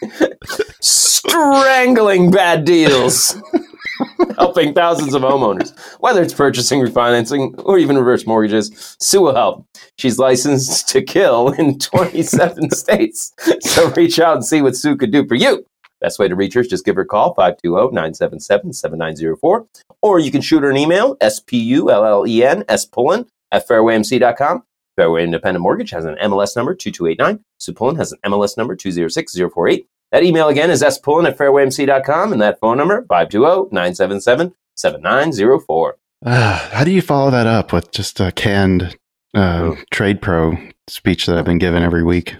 [0.80, 3.36] strangling bad deals,
[4.36, 8.96] helping thousands of homeowners, whether it's purchasing, refinancing, or even reverse mortgages.
[8.98, 9.66] Sue will help.
[9.98, 13.32] She's licensed to kill in 27 states.
[13.60, 15.64] So reach out and see what Sue could do for you.
[16.00, 19.66] Best way to reach her is just give her a call, 520-977-7904.
[20.00, 24.64] Or you can shoot her an email, S-P-U-L-L-E-N, S-Pullen, at fairwaymc.com.
[24.96, 27.42] Fairway Independent Mortgage has an MLS number, 2289.
[27.58, 29.86] Sue Pullen has an MLS number, 206048.
[30.10, 35.92] That email again is spullen at fairwaymc.com, and that phone number, 520-977-7904.
[36.24, 38.96] Ah, how do you follow that up with just a canned
[39.34, 40.56] uh, trade pro
[40.88, 42.36] speech that I've been given every week?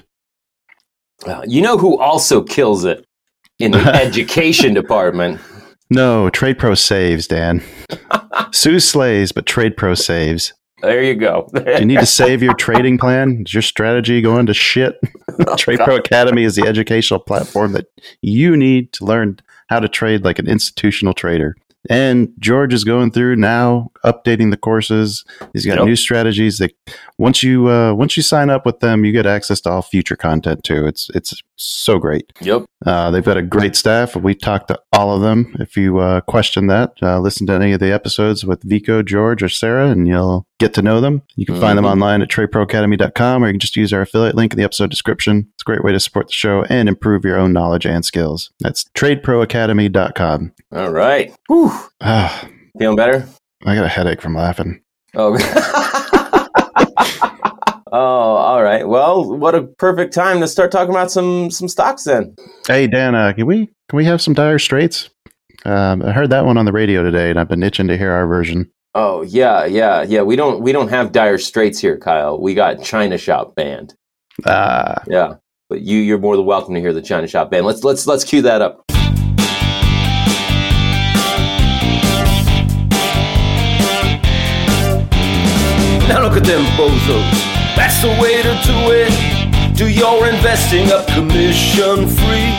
[1.27, 3.07] Uh, you know who also kills it
[3.59, 5.41] in the education department?
[5.88, 7.62] No, Trade Pro saves, Dan.
[8.53, 10.55] Sue slays, but Trade Pro saves.
[10.83, 11.49] There you go.
[11.55, 13.45] Do you need to save your trading plan?
[13.47, 14.99] Is your strategy going to shit?
[15.47, 17.87] Oh, trade Pro Academy is the educational platform that
[18.21, 21.57] you need to learn how to trade like an institutional trader.
[21.88, 25.25] And George is going through now, updating the courses.
[25.53, 25.87] He's got Yep.
[25.87, 26.59] new strategies.
[26.59, 26.73] That
[27.19, 30.17] once you uh, once you sign up with them, you get access to all future
[30.17, 30.87] content too.
[30.87, 32.33] It's it's so great.
[32.41, 32.65] yep.
[32.85, 34.17] Uh, they've got a great staff.
[34.17, 35.55] We talked to all of them.
[35.61, 39.43] If you uh, question that, uh, listen to any of the episodes with Vico, George,
[39.45, 41.23] or Sarah, and you'll get to know them.
[41.37, 41.93] You can find them Mhm.
[41.93, 45.47] online at tradeproacademy.com, or you can just use our affiliate link in the episode description.
[45.55, 48.51] It's a great way to support the show and improve your own knowledge and skills.
[48.59, 50.53] That's tradeproacademy.com.
[50.73, 51.33] All right.
[51.49, 51.73] Whew.
[52.79, 53.27] Feeling better?
[53.64, 54.83] I got a headache from laughing.
[55.14, 55.37] Oh.
[57.92, 58.88] oh, all right.
[58.88, 62.35] Well, what a perfect time to start talking about some some stocks then.
[62.66, 65.11] Hey Dan, uh, can we can we have some Dire Straits?
[65.64, 68.11] Um, I heard that one on the radio today, and I've been itching to hear
[68.11, 68.70] our version.
[68.94, 70.22] Oh yeah, yeah, yeah.
[70.22, 72.40] We don't we don't have dire straits here, Kyle.
[72.40, 73.94] We got China Shop Band.
[74.44, 75.35] Ah, Yeah,
[75.68, 77.64] but you you're more than welcome to hear the China Shop Band.
[77.64, 78.83] Let's let's let's cue that up.
[86.12, 87.25] Now look at them bozos.
[87.75, 89.09] That's the way to do it.
[89.75, 92.53] Do your investing up commission free.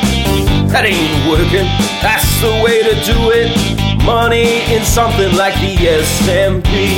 [0.73, 1.69] That ain't working.
[2.01, 3.53] That's the way to do it.
[4.01, 6.97] Money in something like the S&P.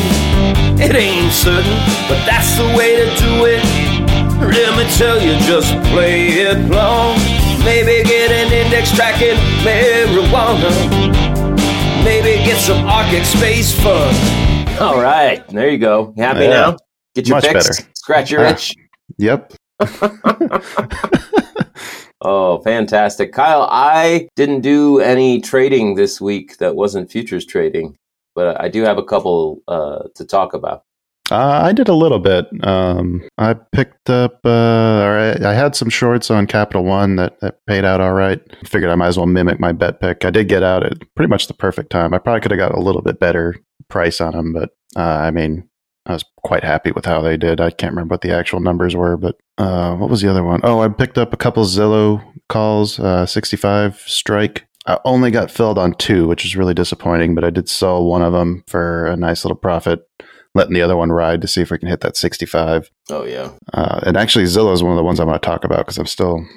[0.79, 1.75] It ain't certain,
[2.07, 3.59] but that's the way to do it.
[4.39, 7.19] Let me tell you, just play it long.
[7.67, 10.71] Maybe get an index tracking marijuana.
[12.05, 14.54] Maybe get some Arctic space fun.
[14.81, 16.13] All right, there you go.
[16.17, 16.49] You happy Yeah.
[16.49, 16.77] now?
[17.15, 17.67] Get your Much fix.
[17.67, 17.89] better.
[17.95, 18.49] Scratch your Ah.
[18.51, 18.75] itch.
[19.17, 19.53] yep.
[22.21, 23.33] Oh, fantastic.
[23.33, 27.95] Kyle, I didn't do any trading this week that wasn't futures trading,
[28.33, 30.81] but I do have a couple uh, to talk about.
[31.29, 32.47] Uh, I did a little bit.
[32.65, 34.49] Um, I picked up, uh,
[35.03, 38.39] or I, I had some shorts on Capital One that, that paid out all right.
[38.65, 40.25] Figured I might as well mimic my bet pick.
[40.25, 42.11] I did get out at pretty much the perfect time.
[42.13, 43.55] I probably could have got a little bit better
[43.89, 45.69] price on them, but uh, I mean,
[46.05, 47.59] I was quite happy with how they did.
[47.59, 50.61] I can't remember what the actual numbers were, but uh, what was the other one?
[50.63, 54.67] Oh, I picked up a couple Zillow calls, uh, 65 strike.
[54.87, 58.21] I only got filled on two, which is really disappointing, but I did sell one
[58.21, 60.07] of them for a nice little profit
[60.55, 62.89] letting the other one ride to see if we can hit that 65.
[63.09, 63.51] Oh, yeah.
[63.73, 65.97] Uh, and actually, Zillow is one of the ones I want to talk about because
[65.97, 66.47] I'm still,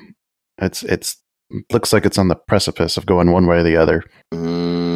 [0.58, 1.16] it's, it's,
[1.72, 4.04] looks like it's on the precipice of going one way or the other.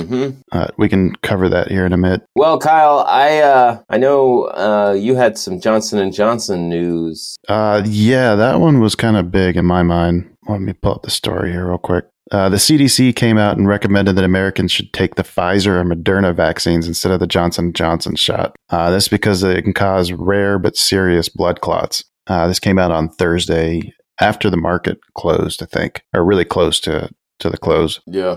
[0.02, 2.22] Hmm Uh, we can cover that here in a minute.
[2.34, 7.36] Well, Kyle, I uh, I know uh, you had some Johnson and Johnson news.
[7.48, 10.28] Uh, yeah, that one was kind of big in my mind.
[10.48, 12.06] Let me pull up the story here real quick.
[12.30, 16.34] Uh, the CDC came out and recommended that Americans should take the Pfizer or Moderna
[16.34, 18.56] vaccines instead of the Johnson Johnson shot.
[18.70, 22.04] Uh, this because it can cause rare but serious blood clots.
[22.26, 26.80] Uh, this came out on Thursday after the market closed, I think, or really close
[26.80, 27.10] to
[27.40, 28.00] to the close.
[28.06, 28.36] Yeah.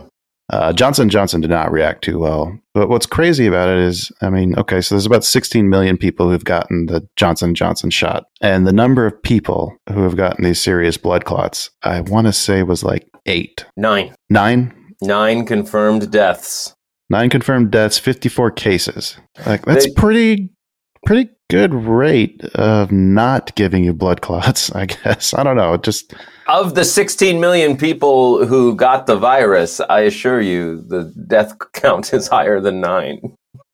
[0.52, 2.56] Uh, Johnson Johnson did not react too well.
[2.74, 6.30] But what's crazy about it is, I mean, okay, so there's about 16 million people
[6.30, 10.62] who've gotten the Johnson Johnson shot, and the number of people who have gotten these
[10.62, 14.14] serious blood clots, I want to say was like eight, Nine.
[14.30, 16.74] nine, Nine confirmed deaths.
[17.10, 19.18] nine confirmed deaths, 54 cases.
[19.46, 20.50] Like that's They- pretty,
[21.06, 24.72] pretty good rate of not giving you blood clots.
[24.76, 25.74] I guess I don't know.
[25.74, 26.14] It Just
[26.48, 32.14] Of the 16 million people who got the virus, I assure you the death count
[32.14, 33.20] is higher than nine.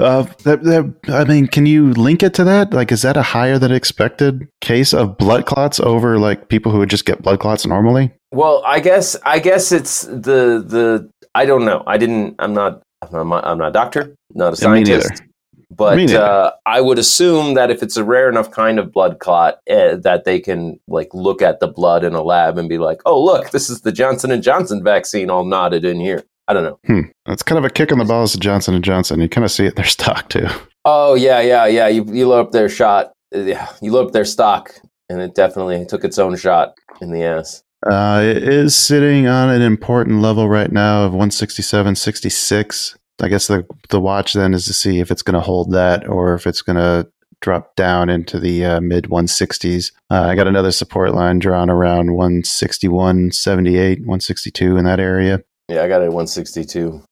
[0.00, 2.72] uh, that, that, I mean, can you link it to that?
[2.72, 6.78] Like, is that a higher than expected case of blood clots over like people who
[6.78, 8.12] would just get blood clots normally?
[8.32, 11.82] Well, I guess I guess it's the the I don't know.
[11.86, 12.36] I didn't.
[12.38, 12.82] I'm not.
[13.12, 14.14] I'm not, I'm not a doctor.
[14.34, 15.10] Not a scientist.
[15.10, 15.26] neither.
[15.74, 19.54] But uh, I would assume that if it's a rare enough kind of blood clot,
[19.70, 23.00] uh, that they can like look at the blood in a lab and be like,
[23.06, 26.64] "Oh, look, this is the Johnson and Johnson vaccine all knotted in here." I don't
[26.64, 26.78] know.
[26.86, 27.08] Hmm.
[27.24, 29.20] That's kind of a kick in the balls to Johnson and Johnson.
[29.20, 30.46] You kind of see it in their stock too.
[30.84, 31.88] Oh yeah, yeah, yeah.
[31.88, 33.12] You you load up their shot.
[33.34, 34.74] uh, Yeah, you load up their stock,
[35.08, 37.62] and it definitely took its own shot in the ass.
[37.90, 42.96] Uh, it is sitting on an important level right now of 167.66.
[43.20, 46.08] I guess the the watch then is to see if it's going to hold that
[46.08, 47.08] or if it's going to
[47.40, 49.92] drop down into the uh, mid 160s.
[50.10, 55.42] Uh, I got another support line drawn around 161.78, 162 in that area.
[55.68, 57.02] Yeah, I got it at 162.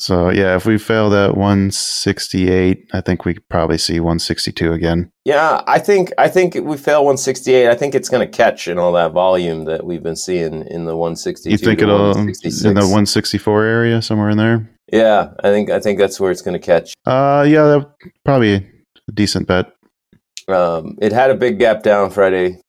[0.00, 5.12] So yeah, if we fail that 168, I think we could probably see 162 again.
[5.24, 7.68] Yeah, I think I think we fail 168.
[7.68, 10.86] I think it's going to catch in all that volume that we've been seeing in
[10.86, 11.50] the 162.
[11.50, 14.70] You think it'll in the 164 area somewhere in there?
[14.90, 16.94] Yeah, I think I think that's where it's going to catch.
[17.04, 19.72] Uh, yeah, that probably a decent bet.
[20.48, 22.60] Um, it had a big gap down Friday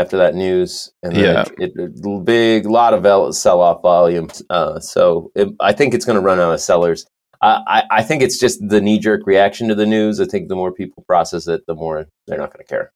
[0.00, 1.44] after that news, and Yeah.
[1.58, 4.28] it, it, big lot of sell off volume.
[4.48, 7.06] Uh, so it, I think it's going to run out of sellers.
[7.42, 10.20] I, I, I think it's just the knee jerk reaction to the news.
[10.20, 12.92] I think the more people process it, the more they're not going to care.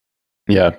[0.47, 0.75] Yeah.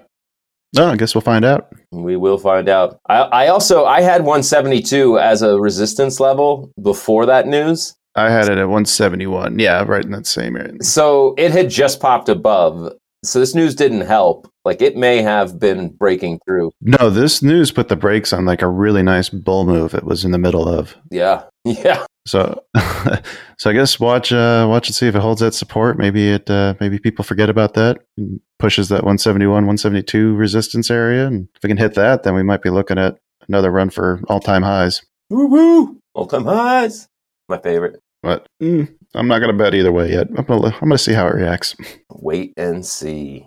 [0.75, 1.73] No, I guess we'll find out.
[1.93, 2.99] We will find out.
[3.09, 7.95] I, I also I had 172 as a resistance level before that news.
[8.15, 9.59] I had it at 171.
[9.59, 10.83] Yeah, right in that same area.
[10.83, 12.93] So it had just popped above.
[13.27, 14.51] So this news didn't help.
[14.65, 16.73] Like it may have been breaking through.
[16.81, 20.25] No, this news put the brakes on like a really nice bull move it was
[20.25, 20.97] in the middle of.
[21.11, 21.45] Yeah.
[21.65, 22.07] Yeah.
[22.29, 22.63] So,
[23.59, 25.99] so I guess watch, uh, watch and see if it holds that support.
[25.99, 31.27] Maybe it, uh, maybe people forget about that and pushes that 171, 172 resistance area.
[31.27, 34.21] And if we can hit that, then we might be looking at another run for
[34.29, 35.03] all time highs.
[35.29, 36.01] Woo woo.
[36.15, 37.09] All time highs.
[37.49, 38.01] My favorite.
[38.23, 38.47] What?
[38.61, 40.29] mm, I'm not going to bet either way yet.
[40.37, 41.75] I'm going to, I'm going to see how it reacts.
[42.11, 43.47] Wait and see.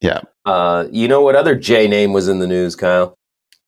[0.00, 0.20] Yeah.
[0.44, 3.14] Uh, you know what other J name was in the news, Kyle?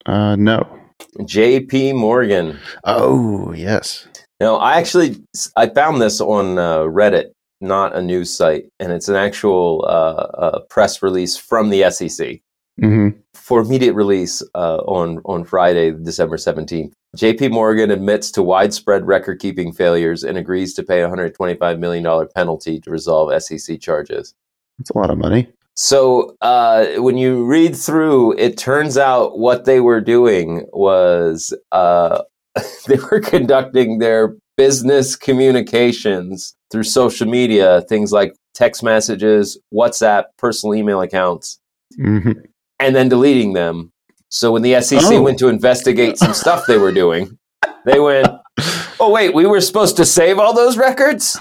[0.06, 0.78] Uh, no.
[1.24, 1.94] J.P.
[1.94, 2.58] Morgan.
[2.84, 4.06] Oh, yes.
[4.38, 5.16] Now, I actually
[5.56, 10.26] I found this on uh, Reddit, not a news site, and it's an actual uh,
[10.38, 12.40] uh, press release from the SEC
[12.80, 16.94] hmm for immediate release uh, on on Friday, December seventeenth.
[17.16, 17.48] J.P.
[17.48, 22.26] Morgan admits to widespread record-keeping failures and agrees to pay a hundred twenty-five million dollar
[22.26, 24.34] penalty to resolve SEC charges.
[24.78, 25.48] That's a lot of money.
[25.74, 32.22] So uh, when you read through, it turns out what they were doing was uh,
[32.86, 40.74] they were conducting their business communications through social media, things like text messages, WhatsApp, personal
[40.74, 41.58] email accounts,
[41.96, 42.32] hmm
[42.80, 43.92] and then deleting them.
[44.28, 45.22] So when the SEC Oh.
[45.22, 47.38] went to investigate some stuff they were doing,
[47.84, 48.26] they went,
[49.00, 51.38] "Oh wait, we were supposed to save all those records?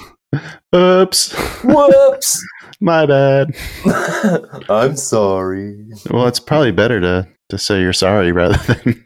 [0.75, 1.33] Oops.
[1.63, 2.43] Whoops!
[2.81, 3.55] My bad.
[4.69, 9.05] I'm sorry." Well, it's probably better to, to say you're sorry rather than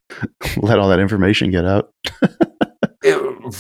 [0.58, 1.92] let all that information get out.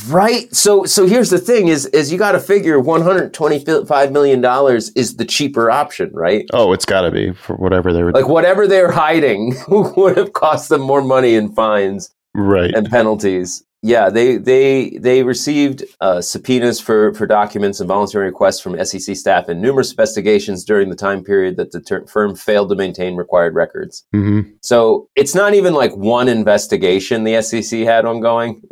[0.07, 0.53] Right.
[0.55, 5.17] So so here's the thing is is you got to figure 125 million dollars is
[5.17, 6.45] the cheaper option right?
[6.53, 8.11] Oh, it's got to be for whatever they were.
[8.11, 12.73] like whatever they're hiding would have cost them more money in fines right.
[12.73, 13.63] and penalties.
[13.85, 19.01] Yeah they they they received uh, subpoenas for for documents and voluntary requests from sec
[19.17, 23.17] staff in numerous investigations during the time period that the ter- firm failed to maintain
[23.17, 24.05] required records.
[24.13, 28.61] Hmm so it's not even like one investigation the sec had ongoing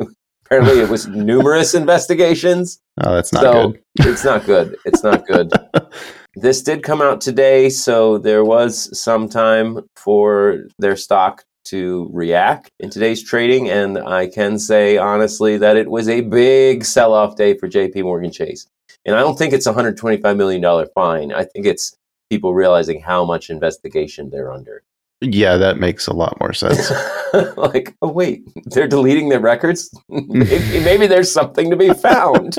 [0.52, 3.82] apparently it was numerous investigations Oh, that's not so good.
[4.00, 4.76] it's not good.
[4.84, 5.50] It's not good.
[6.36, 12.70] this did come out today, so there was some time for their stock to react
[12.80, 13.70] in today's trading.
[13.70, 18.02] And I can say honestly that it was a big sell off day for JP
[18.02, 18.66] Morgan Chase.
[19.06, 21.32] And I don't think it's a $125 million fine.
[21.32, 21.96] I think it's
[22.30, 24.82] people realizing how much investigation they're under.
[25.22, 26.90] Yeah, that makes a lot more sense.
[27.56, 29.90] like, oh, wait, they're deleting their records?
[30.08, 32.56] maybe, maybe there's something to be found.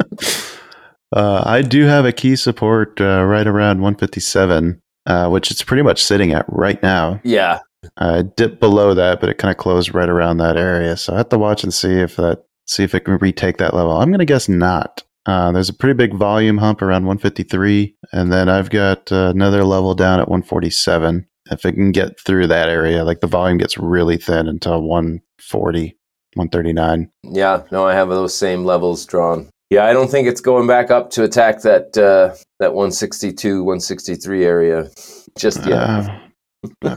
[1.16, 5.84] Uh, I do have a key support uh, right around 157, uh, which it's pretty
[5.84, 7.20] much sitting at right now.
[7.24, 7.60] Yeah.
[7.98, 10.96] I dipped below that, but it kind of closed right around that area.
[10.96, 13.74] So I have to watch and see if that see if it can retake that
[13.74, 13.92] level.
[13.92, 15.04] I'm going to guess not.
[15.26, 19.64] Uh, there's a pretty big volume hump around 153, and then I've got uh, another
[19.64, 21.28] level down at 147.
[21.52, 25.98] If it can get through that area, like the volume gets really thin until 140,
[26.36, 27.10] 139.
[27.24, 29.50] Yeah, no, I have those same levels drawn.
[29.70, 34.46] Yeah, I don't think it's going back up to attack that uh, that 162, 163
[34.46, 34.90] area
[35.38, 35.80] just yet.
[35.80, 36.20] Uh,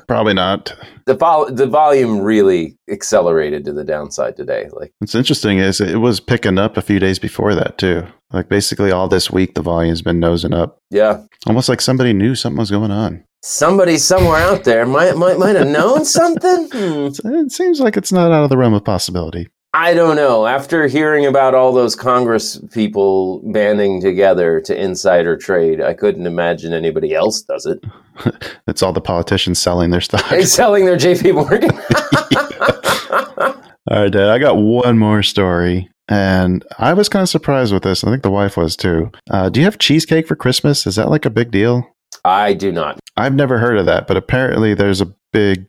[0.08, 0.72] probably not.
[1.06, 4.68] The vol- the volume really accelerated to the downside today.
[4.72, 8.06] Like What's interesting is it was picking up a few days before that too.
[8.32, 10.78] Like basically all this week, the volume's been nosing up.
[10.90, 13.22] yeah, Almost like somebody knew something was going on.
[13.42, 16.68] somebody somewhere out there might might might have known something.
[16.72, 17.08] Hmm.
[17.36, 19.48] It seems like it's not out of the realm of possibility.
[19.74, 20.46] I don't know.
[20.46, 26.72] After hearing about all those Congress people banding together to insider trade, I couldn't imagine
[26.72, 27.84] anybody else does it.
[28.66, 30.00] It's all the politicians selling their
[30.30, 31.70] They're selling their JP Morgan.
[33.90, 34.28] all right, Dad.
[34.28, 38.02] I got one more story, and I was kind of surprised with this.
[38.02, 39.12] I think the wife was too.
[39.30, 40.86] Uh, do you have cheesecake for Christmas?
[40.86, 41.86] Is that like a big deal?
[42.24, 42.98] I do not.
[43.16, 45.66] I've never heard of that, but apparently there's a big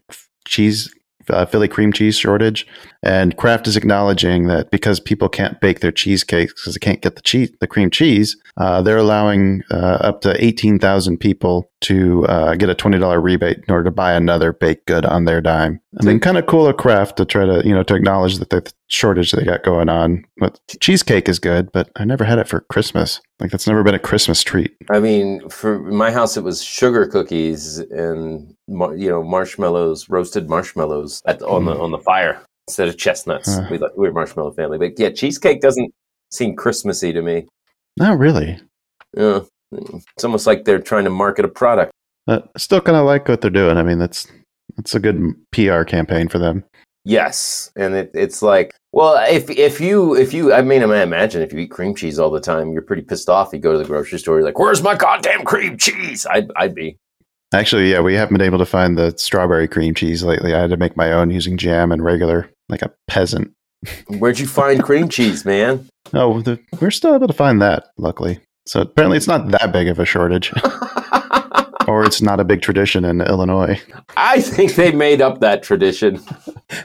[0.47, 0.93] cheese,
[1.29, 2.67] uh, Philly cream cheese shortage,
[3.03, 7.15] and Kraft is acknowledging that because people can't bake their cheesecakes because they can't get
[7.15, 12.25] the cheese, the cream cheese, uh, they're allowing uh, up to eighteen thousand people to
[12.25, 15.41] uh, get a twenty dollar rebate in order to buy another baked good on their
[15.41, 15.79] dime.
[15.99, 18.49] I mean, kind of cool of Kraft to try to you know to acknowledge that
[18.49, 20.23] the shortage they got going on.
[20.37, 23.21] But cheesecake is good, but I never had it for Christmas.
[23.39, 24.75] Like that's never been a Christmas treat.
[24.89, 31.21] I mean, for my house, it was sugar cookies and you know marshmallows, roasted marshmallows
[31.25, 31.81] at, on the hmm.
[31.81, 33.53] on the fire instead of chestnuts.
[33.53, 33.67] Huh.
[33.69, 35.93] We like we're a marshmallow family, but yeah, cheesecake doesn't
[36.31, 37.45] seem Christmassy to me.
[37.95, 38.59] Not really.
[39.15, 41.91] Yeah, it's almost like they're trying to market a product.
[42.27, 43.77] I still kind of like what they're doing.
[43.77, 44.27] I mean, that's
[44.75, 46.63] that's a good PR campaign for them.
[47.07, 51.41] Yes, and it, it's like, well, if if you if you, I mean, I imagine
[51.41, 53.53] if you eat cream cheese all the time, you're pretty pissed off.
[53.53, 56.75] You go to the grocery store, you're like, "Where's my goddamn cream cheese?" I'd I'd
[56.75, 56.97] be.
[57.53, 60.53] Actually, yeah, we haven't been able to find the strawberry cream cheese lately.
[60.53, 63.53] I had to make my own using jam and regular, like a peasant.
[64.09, 65.87] Where'd you find cream cheese, man?
[66.13, 68.41] Oh, the, we're still able to find that, luckily.
[68.65, 70.51] So apparently, it's not that big of a shortage,
[71.91, 73.81] or it's not a big tradition in Illinois.
[74.15, 76.21] I think they made up that tradition.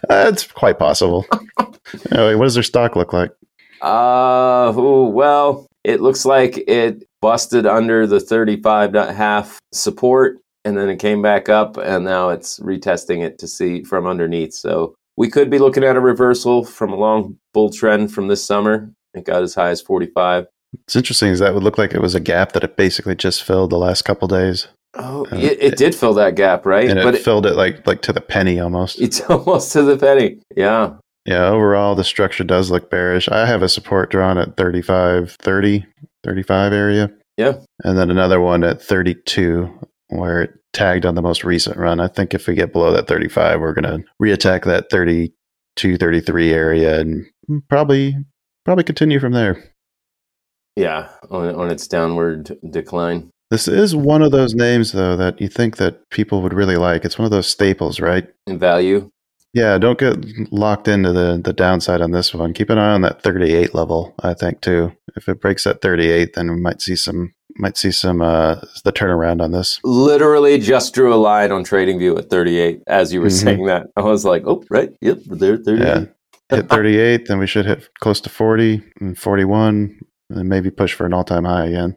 [0.09, 1.27] Uh, it's quite possible.
[2.13, 3.33] anyway, what does their stock look like?
[3.81, 10.39] Uh, ooh, well, it looks like it busted under the 35 and a half support
[10.65, 14.55] and then it came back up and now it's retesting it to see from underneath.
[14.55, 18.45] So we could be looking at a reversal from a long bull trend from this
[18.45, 18.91] summer.
[19.15, 20.47] It got as high as 45.
[20.87, 21.31] It's interesting.
[21.31, 23.79] Is that would look like it was a gap that it basically just filled the
[23.79, 26.89] last couple days, Oh, Uh, it, it did fill that gap, right?
[26.89, 29.01] and it but it, filled it like like to the penny almost.
[29.01, 30.39] it's almost to the penny.
[30.57, 30.95] Yeah.
[31.25, 33.29] Yeah, overall, the structure does look bearish.
[33.29, 35.87] I have a support drawn at 35, 30,
[36.25, 37.13] 35 area.
[37.37, 37.59] Yeah.
[37.85, 39.71] And then another one at 32,
[40.09, 42.01] where it tagged on the most recent run.
[42.01, 46.53] I think if we get below that 35, we're going to reattack that 32, 33
[46.53, 47.25] area and
[47.69, 48.17] probably
[48.65, 49.63] probably continue from there.
[50.75, 51.09] Yeah.
[51.31, 53.31] On, on its downward decline.
[53.53, 57.05] This is one of those names, though, that you think that people would really like.
[57.05, 58.27] It's one of those staples, right?
[58.47, 59.11] In value.
[59.53, 60.17] Yeah, don't get
[60.51, 62.55] locked into the the downside on this one.
[62.55, 64.93] Keep an eye on that 38 level, I think too.
[65.17, 68.55] If it breaks that 38, then we might see some might see some uh
[68.87, 69.79] the turnaround on this.
[69.85, 73.43] literally just drew a line on TradingView at 38 as you were Mhm.
[73.45, 73.89] saying that.
[73.99, 74.89] I was like, oh, right.
[75.03, 75.19] Yep.
[75.27, 75.59] There.
[75.59, 75.87] 38.
[75.87, 76.57] Yeah.
[76.57, 79.99] Hit 38, then we should hit close to 40 and 41
[80.31, 81.97] and maybe push for an all-time high again.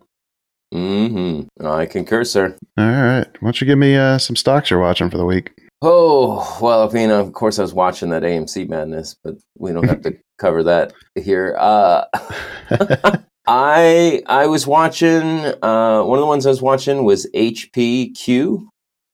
[0.74, 1.66] Mm-hmm.
[1.66, 2.57] I concur, sir.
[2.78, 3.28] All right.
[3.39, 5.51] Why don't you give me uh, some stocks you're watching for the week?
[5.82, 9.88] Oh, well, you know, of course I was watching that AMC madness, but we don't
[9.88, 11.55] have to cover that here.
[11.59, 12.05] Uh,
[13.47, 15.22] I I was watching,
[15.61, 18.68] uh, one of the ones I was watching was HPQ,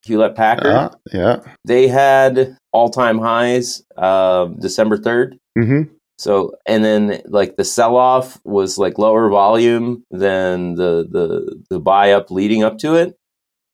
[0.06, 0.66] Hewlett Packard.
[0.66, 1.40] Uh, yeah.
[1.66, 5.38] They had all time highs uh, December 3rd.
[5.58, 5.82] hmm
[6.22, 11.80] So and then like the sell off was like lower volume than the the the
[11.80, 13.16] buy up leading up to it.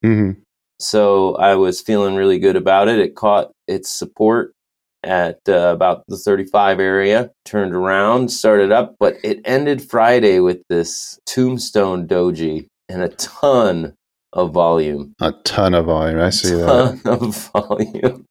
[0.02, 0.30] hmm
[0.80, 2.98] So I was feeling really good about it.
[3.00, 4.54] It caught its support
[5.04, 10.62] at uh, about the 35 area, turned around, started up, but it ended Friday with
[10.70, 13.92] this tombstone doji and a ton
[14.32, 15.12] of volume.
[15.20, 16.18] A ton of volume.
[16.20, 17.00] I see that.
[17.04, 18.24] Ton of volume.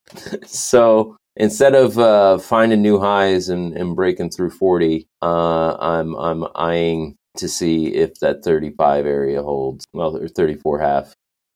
[0.46, 6.46] so instead of uh, finding new highs and, and breaking through 40, uh, I'm I'm
[6.56, 9.86] eyeing to see if that 35 area holds.
[9.94, 11.14] Well, or 34 half.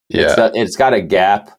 [0.09, 0.35] It's Yeah.
[0.35, 1.51] got, it's got a gap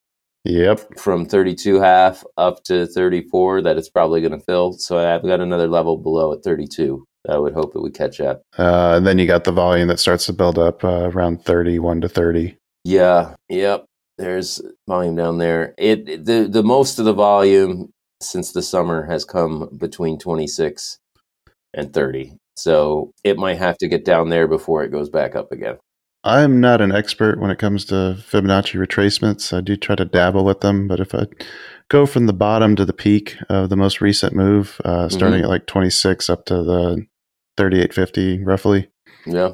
[0.45, 0.99] Yep.
[0.99, 4.73] from 32 half up to 34 that it's probably going to fill.
[4.75, 7.05] So I've got another level below at 32.
[7.29, 8.43] I would hope it would catch up.
[8.59, 12.01] Uh, and then you got the volume that starts to build up uh, around 31
[12.01, 12.57] to 30.
[12.85, 13.35] Yeah.
[13.49, 13.85] Yep.
[14.19, 15.75] There's volume down there.
[15.79, 17.91] It- the the most of the volume
[18.23, 20.99] since the summer has come between 26
[21.75, 22.35] and 30.
[22.57, 25.79] So it might have to get down there before it goes back up again.
[26.25, 29.57] I'm not an expert when it comes to Fibonacci retracements.
[29.57, 31.27] I do try to dabble with them, but if I
[31.89, 35.49] go from the bottom to the peak of the most recent move, uh, starting at
[35.49, 37.05] like 26 up to the
[37.57, 38.89] 3850 roughly,
[39.27, 39.53] Yeah.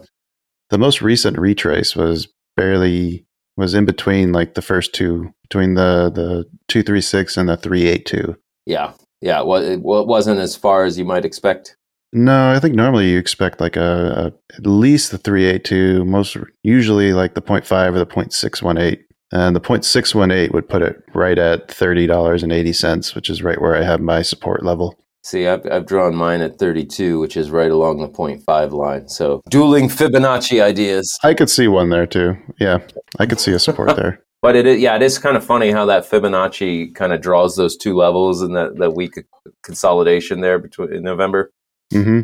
[0.71, 3.25] the most recent retrace was barely
[3.57, 8.37] was in between like the first two between the the 236 and the 382.
[8.69, 8.93] Yeah.
[9.21, 9.41] Yeah.
[9.41, 11.75] Well, it, wasn't as far as you might expect.
[12.13, 17.13] No, I think normally you expect like a, a at least the 382, most usually
[17.13, 19.01] like the 0.5 or the 0.618.
[19.31, 24.01] And the 0.618 would put it right at $30.80, which is right where I have
[24.01, 24.99] my support level.
[25.23, 29.09] See, I've, I've drawn mine at 32, which is right along the 0.5 line.
[29.09, 31.19] So dueling Fibonacci ideas.
[31.23, 32.37] I could see one there too.
[32.59, 32.79] Yeah,
[33.19, 34.23] I could see a support there.
[34.41, 37.57] But it is, yeah, it is kind of funny how that Fibonacci kind of draws
[37.57, 39.25] those two levels and that, that week of
[39.65, 41.51] consolidation there between in November.
[41.93, 42.21] hmm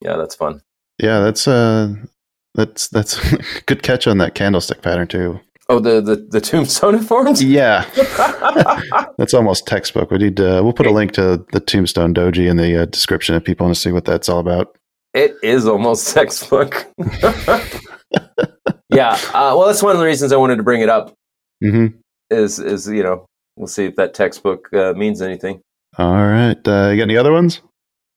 [0.00, 0.62] Yeah, that's fun.
[1.02, 1.94] Yeah, that's uh
[2.54, 3.18] that's that's
[3.66, 5.38] good catch on that candlestick pattern too.
[5.68, 7.42] Oh, the the, the tombstone forms?
[7.44, 7.84] Yeah,
[9.18, 10.10] that's almost textbook.
[10.10, 13.34] We need to, we'll put a link to the Tombstone Doji in the uh, description
[13.36, 14.76] if people want to see what that's all about.
[15.14, 16.86] it is almost textbook.
[18.92, 21.14] yeah, uh, well, that's one of the reasons I wanted to bring it up.
[21.60, 21.86] Hmm
[22.30, 25.60] Is is you know we'll see if that textbook uh, means anything.
[25.98, 26.56] All right.
[26.66, 27.60] Uh, you got any other ones?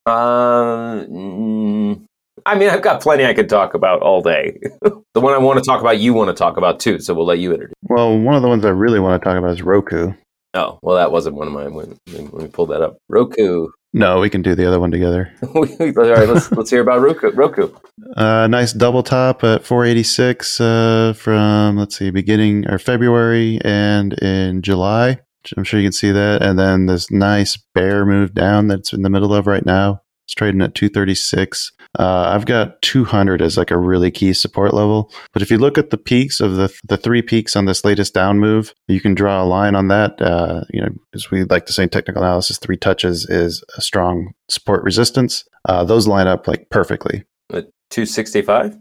[0.06, 2.06] Um, mm,
[2.46, 4.60] I mean, I've got plenty I could talk about all day.
[4.82, 7.00] the one I want to talk about, you want to talk about too.
[7.00, 7.74] So we'll let you introduce.
[7.84, 10.14] Well, one of the ones I really want to talk about is Roku.
[10.54, 11.74] Oh, well, that wasn't one of mine.
[11.74, 13.70] When, when we pulled that up, Roku.
[13.96, 15.32] No, we can do the other one together.
[15.56, 17.32] all right, let's let's hear about Roku.
[17.32, 17.72] Roku.
[18.18, 24.64] Uh, nice double top at 486 uh, from let's see, beginning or February and in
[24.64, 25.20] July.
[25.58, 26.42] I'm sure you can see that.
[26.42, 30.02] And then this nice bear move down that's in the middle of right now.
[30.26, 31.72] It's trading at 236.
[32.00, 35.12] Uh, I've got 200 as like a really key support level.
[35.34, 38.14] But if you look at the peaks of the the three peaks on this latest
[38.14, 40.22] down move, you can draw a line on that.
[40.22, 43.82] Uh, you know, as we like to say in technical analysis, three touches is a
[43.82, 45.44] strong support resistance.
[45.66, 48.78] Uh, those line up like perfectly At two sixty five.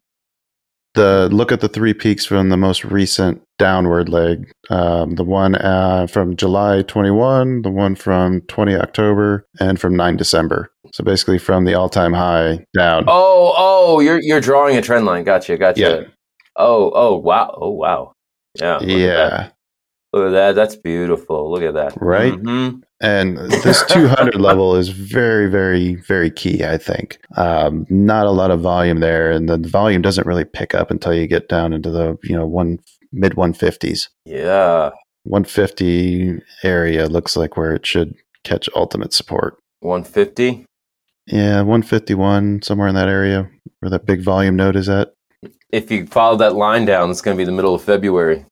[0.95, 4.51] The look at the three peaks from the most recent downward leg.
[4.71, 10.17] Um, the one uh, from July 21, the one from 20 October, and from 9
[10.17, 10.71] December.
[10.93, 13.05] So basically from the all time high down.
[13.07, 15.25] Oh, oh, you're you're drawing a trend line.
[15.25, 15.81] Gotcha, gotcha.
[15.81, 16.01] Yeah.
[16.57, 17.57] Oh, oh, wow.
[17.59, 18.13] Oh, wow.
[18.61, 18.75] Yeah.
[18.75, 18.99] look at that.
[18.99, 19.49] yeah.
[20.13, 20.55] Look at that.
[20.55, 21.51] That's beautiful.
[21.51, 21.95] Look at that.
[21.99, 22.35] Right?
[22.35, 22.83] Mhm.
[23.03, 27.19] And this 200 level is very, very, very key, I think.
[27.37, 29.31] Um, not a lot of volume there.
[29.31, 32.47] And the volume doesn't really pick up until you get down into the, you know,
[32.47, 32.79] one
[33.13, 34.09] mid 150s.
[34.25, 34.91] Yeah.
[35.25, 39.59] 150 area looks like where it should catch ultimate support.
[39.81, 40.65] 150.
[41.27, 43.49] Yeah, 151, somewhere in that area
[43.81, 45.13] where that big volume node is at.
[45.71, 48.45] If you follow that line down, it's going to be the middle of February.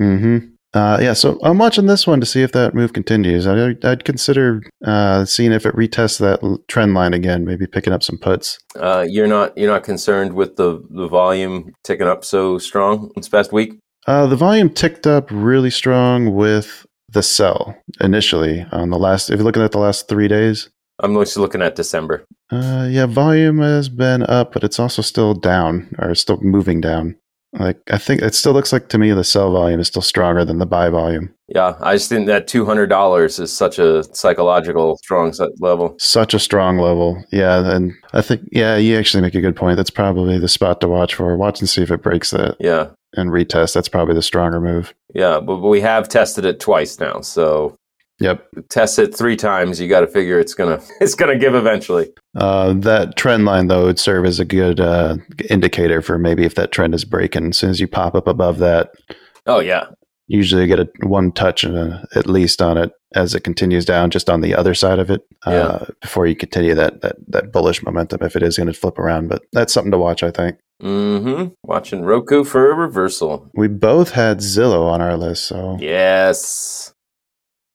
[0.00, 0.38] hmm
[0.76, 3.46] Uh, yeah, so I'm watching this one to see if that move continues.
[3.46, 8.02] I, I'd consider uh, seeing if it retests that trend line again, maybe picking up
[8.02, 8.58] some puts.
[8.78, 13.26] Uh, you're not you're not concerned with the the volume ticking up so strong this
[13.26, 13.78] past week.
[14.06, 19.30] Uh, the volume ticked up really strong with the sell initially on the last.
[19.30, 20.68] If you're looking at the last three days,
[21.00, 22.26] I'm mostly looking at December.
[22.52, 27.16] uh, yeah, volume has been up, but it's also still down or still moving down.
[27.58, 30.44] Like I think it still looks like to me the sell volume is still stronger
[30.44, 31.32] than the buy volume.
[31.48, 35.96] Yeah, I just think that two hundred dollars is such a psychological strong level.
[35.98, 37.70] Such a strong level, yeah.
[37.74, 39.76] And I think, yeah, you actually make a good point.
[39.76, 41.36] That's probably the spot to watch for.
[41.36, 43.74] Watch and see if it breaks that Yeah, and retest.
[43.74, 44.92] That's probably the stronger move.
[45.14, 47.76] yeah, but we have tested it twice now, so
[48.18, 48.46] Yep.
[48.70, 49.80] test it three times.
[49.80, 52.12] You got to figure it's gonna it's gonna give eventually.
[52.34, 55.16] Uh, that trend line though would serve as a good uh,
[55.50, 57.48] indicator for maybe if that trend is breaking.
[57.48, 58.90] As soon as you pop up above that,
[59.46, 59.86] Oh yeah,
[60.28, 64.10] usually you get a one touch uh, at least on it as it continues down,
[64.10, 67.82] just on the other side of it, uh, before you continue that that that bullish
[67.82, 69.28] momentum if it is going to flip around.
[69.28, 70.56] But that's something to watch, I think.
[70.82, 71.54] Mm-hmm.
[71.62, 73.50] Watching Roku for a reversal.
[73.54, 76.92] We both had Zillow on our list, so Yes.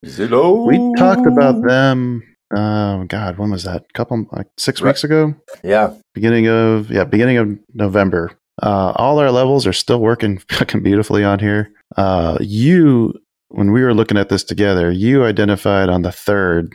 [0.06, 0.66] Zillow.
[0.66, 2.24] we talked about them.
[2.54, 3.84] Oh God, when was that?
[3.90, 4.90] A couple like six Right.
[4.90, 5.34] weeks ago.
[5.64, 5.94] Yeah.
[6.14, 8.32] beginning of yeah beginning of november
[8.62, 13.14] uh, all our levels are still working fucking beautifully on here uh, you
[13.50, 16.74] when we were looking at this together you identified on the third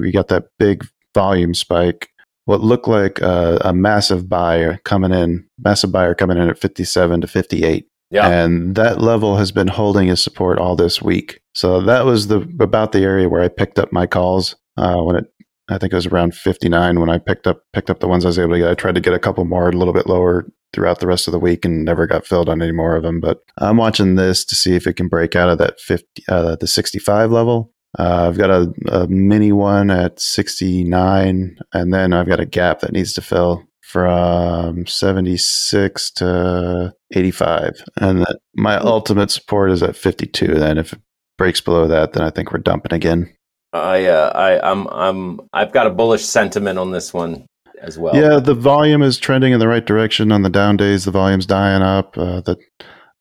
[0.00, 2.08] we got that big volume spike
[2.46, 7.20] what looked like a, a massive buyer coming in massive buyer coming in at 57
[7.20, 8.28] to 58 Yeah.
[8.28, 11.39] and that level has been holding his support all this week.
[11.54, 15.16] So that was the about the area where I picked up my calls uh, when
[15.16, 15.24] it.
[15.68, 18.28] I think it was around 59 when I picked up picked up the ones I
[18.28, 18.70] was able to get.
[18.70, 21.32] I tried to get a couple more a little bit lower throughout the rest of
[21.32, 23.20] the week and never got filled on any more of them.
[23.20, 26.56] But I'm watching this to see if it can break out of that 50 uh,
[26.56, 27.72] the 65 level.
[27.98, 32.80] Uh, I've got a, a mini one at 69, and then I've got a gap
[32.80, 37.84] that needs to fill from 76 to 85.
[37.96, 38.24] And
[38.54, 40.54] my ultimate support is at 52.
[40.54, 40.94] Then if
[41.40, 43.34] breaks below that, then I think we're dumping again.
[43.72, 47.46] I, uh, I, I'm, I'm, I've got a bullish sentiment on this one
[47.80, 48.14] as well.
[48.14, 50.32] yeah, the volume is trending in the right direction.
[50.32, 52.18] On the down days, the volume's dying up.
[52.18, 52.58] Uh, the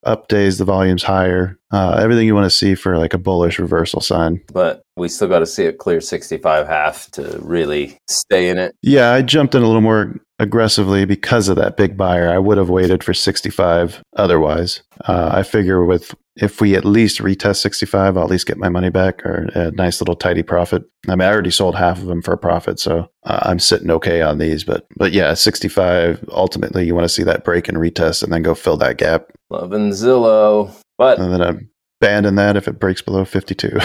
[0.04, 1.58] up days, the volume's higher.
[1.72, 4.42] Uh, everything you want to see for like a bullish reversal sign.
[4.52, 8.76] But we still got to see it clear 65 half to really stay in it.
[8.82, 12.30] Yeah, I jumped in a little more aggressively because of that big buyer.
[12.30, 14.82] I would have waited for 65 otherwise.
[15.06, 18.70] Uh, I figure with if we at least retest 65, I'll at least get my
[18.70, 20.84] money back or a nice little tidy profit.
[21.08, 23.92] I mean, I already sold half of them for a profit, so uh, I'm sitting
[23.92, 24.64] okay on these.
[24.64, 26.24] But but yeah, 65.
[26.32, 29.32] Ultimately, you want to see that break and retest, and then go fill that gap,
[29.50, 30.74] Loving Zillow.
[30.98, 31.70] But and then I'm
[32.02, 33.78] abandon that if it breaks below 52.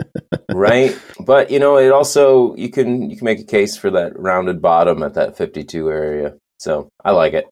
[0.52, 4.18] right but you know it also you can you can make a case for that
[4.18, 7.46] rounded bottom at that 52 area so i like it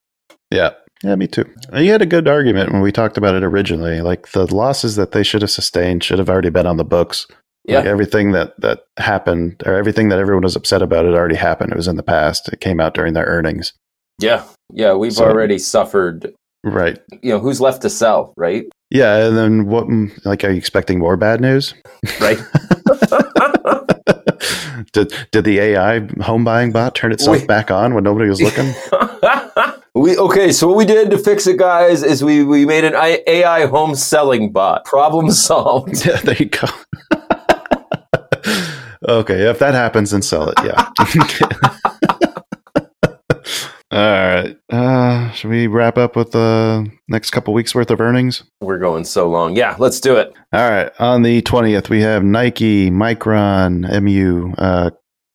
[0.51, 0.71] Yeah.
[1.05, 1.45] Yeah, me too.
[1.73, 4.01] You had a good argument when we talked about it originally.
[4.01, 7.27] Like the losses that they should have sustained should have already been on the books.
[7.69, 7.89] Like Yeah.
[7.91, 11.71] everything that that happened or everything that everyone was upset about it already happened.
[11.71, 12.49] It was in the past.
[12.53, 13.75] It came out during their earnings.
[14.21, 14.43] yeah
[14.73, 16.35] yeah we've So- already suffered
[16.65, 16.99] Right.
[17.23, 19.87] you know who's left to sell right Yeah, and then what
[20.25, 21.75] like are you expecting more bad news?
[22.21, 22.39] right
[24.93, 28.41] did did the AI home buying bot turn itself We- back on when nobody was
[28.43, 28.73] looking?
[29.95, 32.95] we okay so what we did to fix it guys is we we made an
[33.27, 36.69] ai home selling bot problem solved yeah, there you go.
[39.09, 40.59] okay, if that happens, then sell it.
[40.65, 42.25] Yeah.
[43.91, 44.57] All right.
[44.71, 48.43] Uh, should we wrap up with the next couple weeks worth of earnings?
[48.61, 50.91] we're going so long yeah let's do it All right.
[50.99, 54.91] On the 20th, we have Nike, Micron, MU, uh,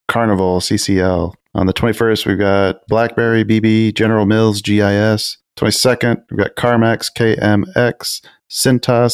[0.08, 1.34] Carnival, CCL.
[1.56, 5.38] On the 21st, we've got BlackBerry, BB, General Mills, GIS.
[5.58, 9.14] 22nd, we've got CarMax, KMX, Cintas,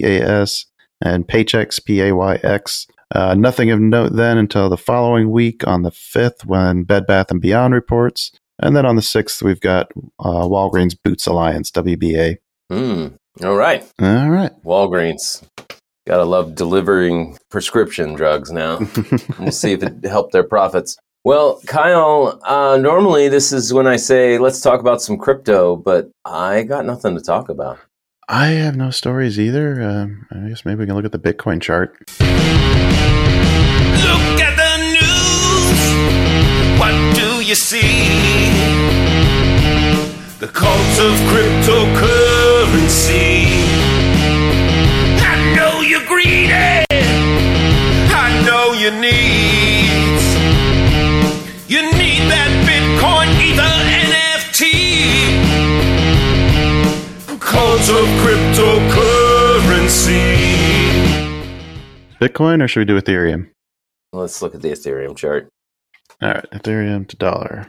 [0.00, 0.64] CTAS,
[1.02, 2.86] and Paychex, PAYX.
[3.14, 7.26] Uh, nothing of note then until the following week on the 5th when Bed Bath
[7.34, 8.32] & Beyond reports.
[8.60, 9.90] And then on the 6th, we've got
[10.20, 12.38] uh, Walgreens Boots Alliance, WBA.
[12.70, 13.08] Hmm.
[13.44, 14.50] all right All right.
[14.64, 15.42] walgreens
[16.06, 18.78] gotta love delivering prescription drugs now
[19.38, 20.96] We'll see if it helped their profits.
[21.24, 26.10] Well, Kyle, uh, normally this is when I say let's talk about some crypto, but
[26.24, 27.78] I got nothing to talk about.
[28.28, 29.82] I have no stories either.
[29.82, 31.94] Um, I guess maybe we can look at the Bitcoin chart.
[32.08, 32.26] Look
[34.40, 35.78] at the news.
[36.80, 37.03] What do
[37.44, 38.48] you see?
[40.38, 43.44] The cult of cryptocurrency.
[45.20, 46.86] I know you're greedy.
[48.10, 50.22] I know you need.
[51.68, 53.76] You need that Bitcoin, Ether,
[54.08, 54.62] NFT.
[57.40, 60.24] Cult of cryptocurrency.
[62.20, 63.50] Bitcoin, or should we do Ethereum?
[64.14, 65.50] Let's look at the Ethereum chart.
[66.22, 67.68] All right, Ethereum to dollar.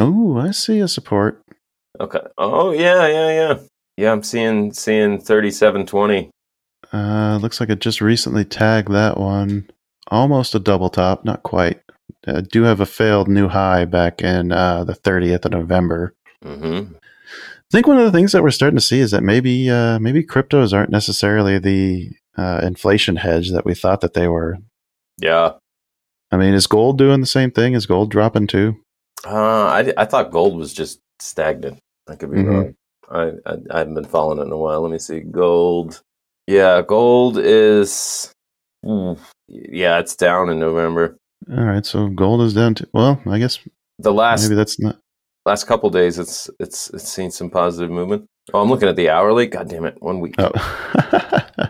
[0.00, 1.42] Oh, I see a support.
[2.00, 2.20] Okay.
[2.36, 3.58] Oh yeah, yeah, yeah.
[3.96, 6.30] Yeah, I'm seeing seeing thirty-seven twenty.
[6.92, 9.68] Uh, looks like it just recently tagged that one.
[10.08, 11.80] Almost a double top, not quite.
[12.26, 16.14] I do have a failed new high back in uh, the 30th of November.
[16.42, 16.94] Mm-hmm.
[16.94, 19.98] I think one of the things that we're starting to see is that maybe uh,
[19.98, 24.56] maybe cryptos aren't necessarily the uh, inflation hedge that we thought that they were.
[25.20, 25.52] Yeah.
[26.30, 27.72] I mean, is gold doing the same thing?
[27.74, 28.76] Is gold dropping too?
[29.26, 31.78] Uh, I I thought gold was just stagnant.
[32.08, 32.48] I could be Mhm.
[32.48, 32.74] wrong.
[33.10, 34.82] I, I I haven't been following it in a while.
[34.82, 35.20] Let me see.
[35.20, 36.02] Gold.
[36.46, 38.32] Yeah, gold is.
[39.48, 41.16] Yeah, it's down in November.
[41.50, 42.88] All right, so gold is down to.
[42.92, 43.58] Well, I guess
[43.98, 44.98] The last maybe that's not.
[45.46, 48.26] last couple days, it's it's it's seen some positive movement.
[48.54, 49.46] Oh, I'm looking at the hourly.
[49.46, 50.34] God damn it, one week.
[50.38, 50.52] Oh.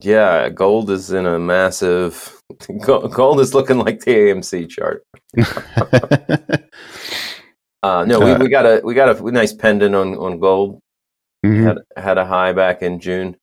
[0.00, 2.37] Yeah, gold is in a massive.
[2.84, 5.04] go- Gold is looking like the AMC chart.
[7.82, 10.80] Uh, no, we, Uh, we got a we got a nice pennant on on gold.
[11.46, 11.62] Mhm.
[11.62, 13.36] Had had a high back in June.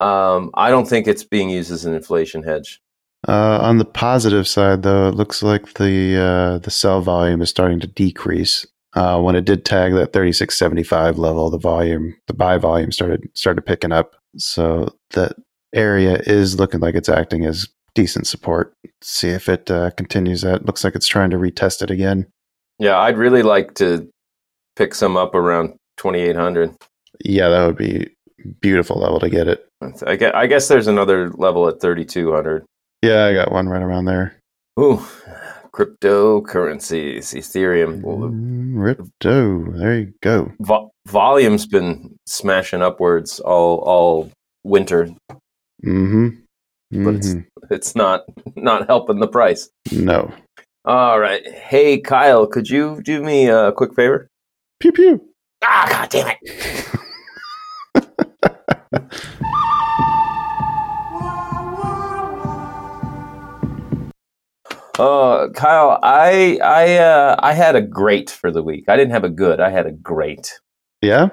[0.00, 2.80] Um, I don't think it's being used as an inflation hedge.
[3.28, 7.50] Uh, on the positive side, though, it looks like the uh, the sell volume is
[7.50, 8.66] starting to decrease.
[8.94, 13.62] Uh, when it did tag that 3675 level, the volume, the buy volume started started
[13.62, 14.16] picking up.
[14.36, 15.36] So that
[15.72, 18.72] area is looking like it's acting as decent support.
[19.02, 20.64] See if it uh, continues that.
[20.66, 22.26] Looks like it's trying to retest it again.
[22.78, 24.08] Yeah, I'd really like to
[24.76, 26.74] pick some up around twenty eight hundred.
[27.24, 28.08] Yeah, that would be
[28.60, 29.66] beautiful level to get it.
[30.06, 32.64] I guess, I guess there's another level at thirty two hundred.
[33.02, 34.36] Yeah, I got one right around there.
[34.78, 35.02] Ooh,
[35.74, 38.02] cryptocurrencies, Ethereum.
[38.02, 40.52] The Mm, There you go.
[40.60, 44.30] vo- volume's been smashing upwards all all
[44.64, 45.08] winter.
[45.84, 46.39] Mm-hmm.
[46.90, 47.46] But it's- Mhm.
[47.70, 48.24] It's not
[48.56, 49.70] not helping the price.
[49.92, 50.32] No.
[50.84, 54.28] All right, hey Kyle, could you do me a quick favor?
[54.80, 55.20] Pew pew.
[55.62, 56.86] Ah, god damn it!
[64.98, 68.84] Uh, Kyle, I I uh, I had a great for the week.
[68.88, 69.58] I didn't have a good.
[69.60, 70.60] I had a great.
[71.00, 71.28] Yeah.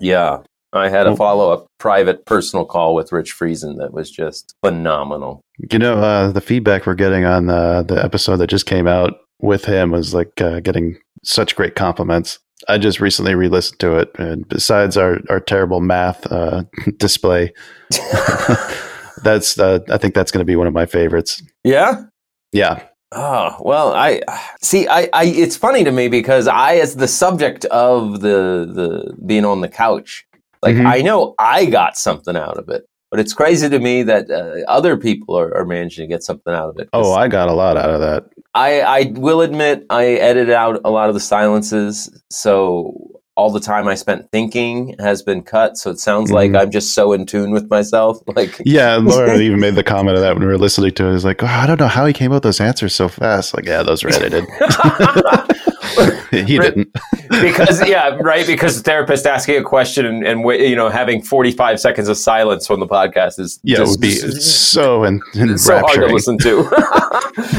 [0.00, 0.38] Yeah,
[0.72, 5.40] I had a follow up private personal call with Rich Friesen that was just phenomenal.
[5.70, 9.14] You know, uh, the feedback we're getting on the the episode that just came out
[9.40, 12.38] with him was like uh, getting such great compliments.
[12.68, 16.64] I just recently re-listened to it, and besides our our terrible math uh,
[16.98, 17.52] display,
[19.22, 21.42] that's uh, I think that's going to be one of my favorites.
[21.64, 22.04] Yeah.
[22.50, 24.20] Yeah, Oh well, I
[24.60, 24.86] see.
[24.86, 29.46] I, I it's funny to me because I, as the subject of the the being
[29.46, 30.26] on the couch,
[30.62, 30.86] like Mhm.
[30.86, 34.70] I know I got something out of it, but it's crazy to me that uh,
[34.70, 36.88] other people are, are managing to get something out of it.
[36.92, 38.24] Oh, I got a lot out of that.
[38.54, 42.92] I I will admit I edited out a lot of the silences, so
[43.36, 45.76] all the time I spent thinking has been cut.
[45.76, 46.60] So it sounds like Mhm.
[46.60, 48.18] I'm just so in tune with myself.
[48.34, 51.14] Like Yeah, Laura even made the comment of that when we were listening to it.
[51.14, 53.54] It's like, oh, I don't know how he came up with those answers so fast.
[53.54, 54.44] Like, yeah, those were edited.
[56.30, 56.88] he didn't.
[57.28, 58.46] because yeah, right.
[58.46, 62.16] Because the therapist asking a question and, and you know having forty five seconds of
[62.16, 64.10] silence from the podcast is Yeah, it would be
[64.40, 65.22] so and
[65.60, 66.58] so hard to listen to.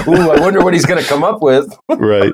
[0.07, 1.71] Ooh, I wonder what he's going to come up with.
[1.89, 2.33] right.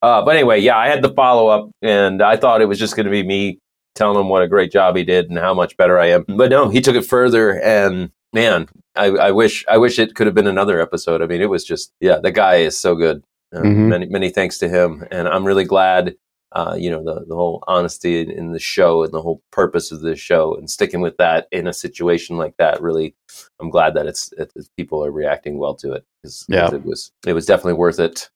[0.00, 2.94] Uh, but anyway, yeah, I had the follow up, and I thought it was just
[2.94, 3.58] going to be me
[3.94, 6.24] telling him what a great job he did and how much better I am.
[6.28, 10.26] But no, he took it further, and man, I, I wish I wish it could
[10.26, 11.22] have been another episode.
[11.22, 13.22] I mean, it was just yeah, the guy is so good.
[13.54, 13.88] Uh, Mhm.
[13.88, 16.16] Many many thanks to him, and I'm really glad.
[16.52, 19.92] Uh, you know the the whole honesty in, in the show and the whole purpose
[19.92, 23.14] of the show and sticking with that in a situation like that really
[23.60, 26.74] I'm glad that it's it, it- people are reacting well to it because Yeah.
[26.74, 28.30] it was it was definitely worth it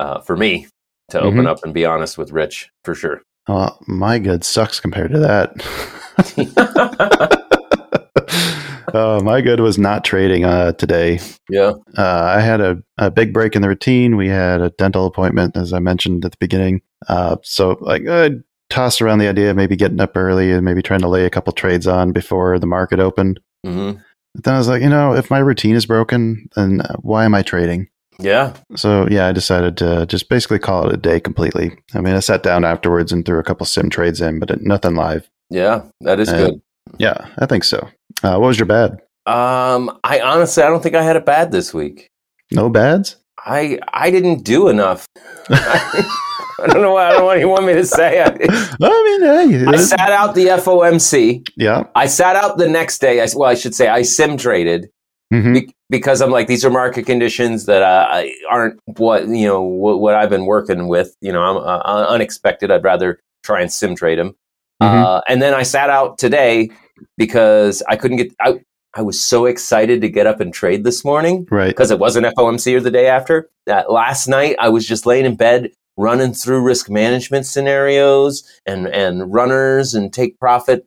[0.00, 0.66] uh, for me
[1.10, 1.26] to Mm-hmm.
[1.28, 3.22] open up and be honest with Rich for sure.
[3.48, 5.54] Oh, my good sucks compared to that.
[8.92, 11.20] uh, my good was not trading uh, today.
[11.48, 14.16] yeah, Uh, I had a, a big break in the routine.
[14.16, 16.82] We had a dental appointment, as I mentioned at the beginning.
[17.08, 18.30] Uh, so, like, I
[18.70, 21.30] tossed around the idea of maybe getting up early and maybe trying to lay a
[21.30, 23.38] couple trades on before the market opened.
[23.64, 23.92] hmm
[24.34, 27.24] But then I was like, you know, if my routine is broken, then uh, why
[27.24, 27.88] am I trading?
[28.18, 31.76] yeah, So yeah, I decided to just basically call it a day completely.
[31.94, 34.94] I mean, I sat down afterwards and threw a couple sim trades in, but nothing
[34.94, 35.28] live.
[35.50, 35.82] yeah.
[36.02, 36.60] That is Uh, good.
[36.98, 37.88] Yeah, I think so.
[38.22, 38.92] Uh, what was your bad?
[39.26, 42.08] Um, I honestly I don't think I had a bad this week.
[42.50, 43.16] No bads?
[43.38, 45.06] I I didn't do enough.
[45.50, 48.20] I don't know what I don't know what you want me to say.
[48.20, 48.26] I,
[48.82, 51.48] I mean, hey, I sat out the FOMC.
[51.56, 51.84] yeah.
[51.94, 53.20] I sat out the next day.
[53.20, 54.88] I, well, I should say I sim traded
[55.32, 55.54] Mhm.
[55.54, 59.62] be- because I'm like these are market conditions that uh, I- aren't what you know
[59.62, 61.16] what, what I've been working with.
[61.20, 62.70] You know, I'm uh, unexpected.
[62.70, 64.34] I'd rather try and sim trade them.
[64.82, 65.04] Mhm.
[65.04, 66.70] Uh, and then I sat out today
[67.16, 68.34] because I couldn't get.
[68.40, 68.60] I
[68.94, 71.68] I was so excited to get up and trade this morning Right.
[71.68, 73.48] because it wasn't FOMC or the day after.
[73.66, 78.86] That last night I was just laying in bed running through risk management scenarios and
[78.88, 80.86] and runners and take profit,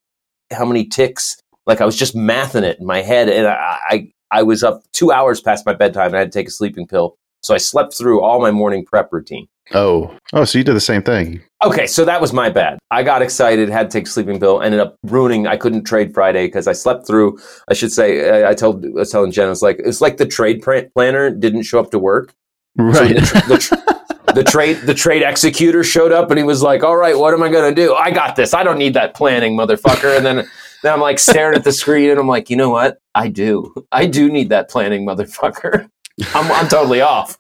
[0.52, 1.38] how many ticks.
[1.66, 4.84] Like I was just mathing it in my head, and I I, I was up
[4.94, 6.08] two hours past my bedtime.
[6.08, 8.84] and I had to take a sleeping pill, So I slept through all my morning
[8.84, 9.48] prep routine.
[9.74, 11.44] Oh, oh, so you did the same thing.
[11.64, 12.80] Okay, so that was my bad.
[12.90, 15.46] I got excited, had to take a sleeping pill, ended up ruining.
[15.46, 17.40] I couldn't trade Friday because I slept through.
[17.70, 20.26] I should say, I, I told, I was telling Jen, it's like it's like the
[20.26, 22.34] trade pr- planner didn't show up to work.
[22.80, 23.16] So Right.
[23.16, 26.84] the, tr- the, tr- the trade the trade executor showed up and he was like,
[26.84, 27.94] "All right, what am I going to do?
[27.94, 28.56] I got this.
[28.56, 30.48] I don't need that planning, motherfucker." And then
[30.82, 32.98] then I'm like staring at the screen and I'm like, "You know what?
[33.14, 33.74] I do.
[33.92, 35.90] I do need that planning, motherfucker.
[36.34, 37.38] I'm I'm totally off."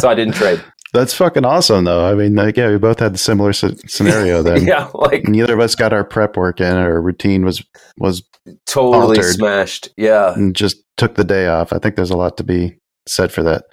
[0.00, 0.62] So I didn't trade.
[0.92, 2.04] That's fucking awesome, though.
[2.10, 4.66] I mean, like, yeah, we both had the similar s- scenario then.
[4.66, 6.74] yeah, like Neither of us got our prep work in.
[6.76, 7.62] Our routine was
[7.98, 8.24] was
[8.66, 9.90] totally smashed.
[9.96, 10.34] Yeah.
[10.34, 11.72] and just took the day off.
[11.72, 13.64] I think there's a lot to be said for that.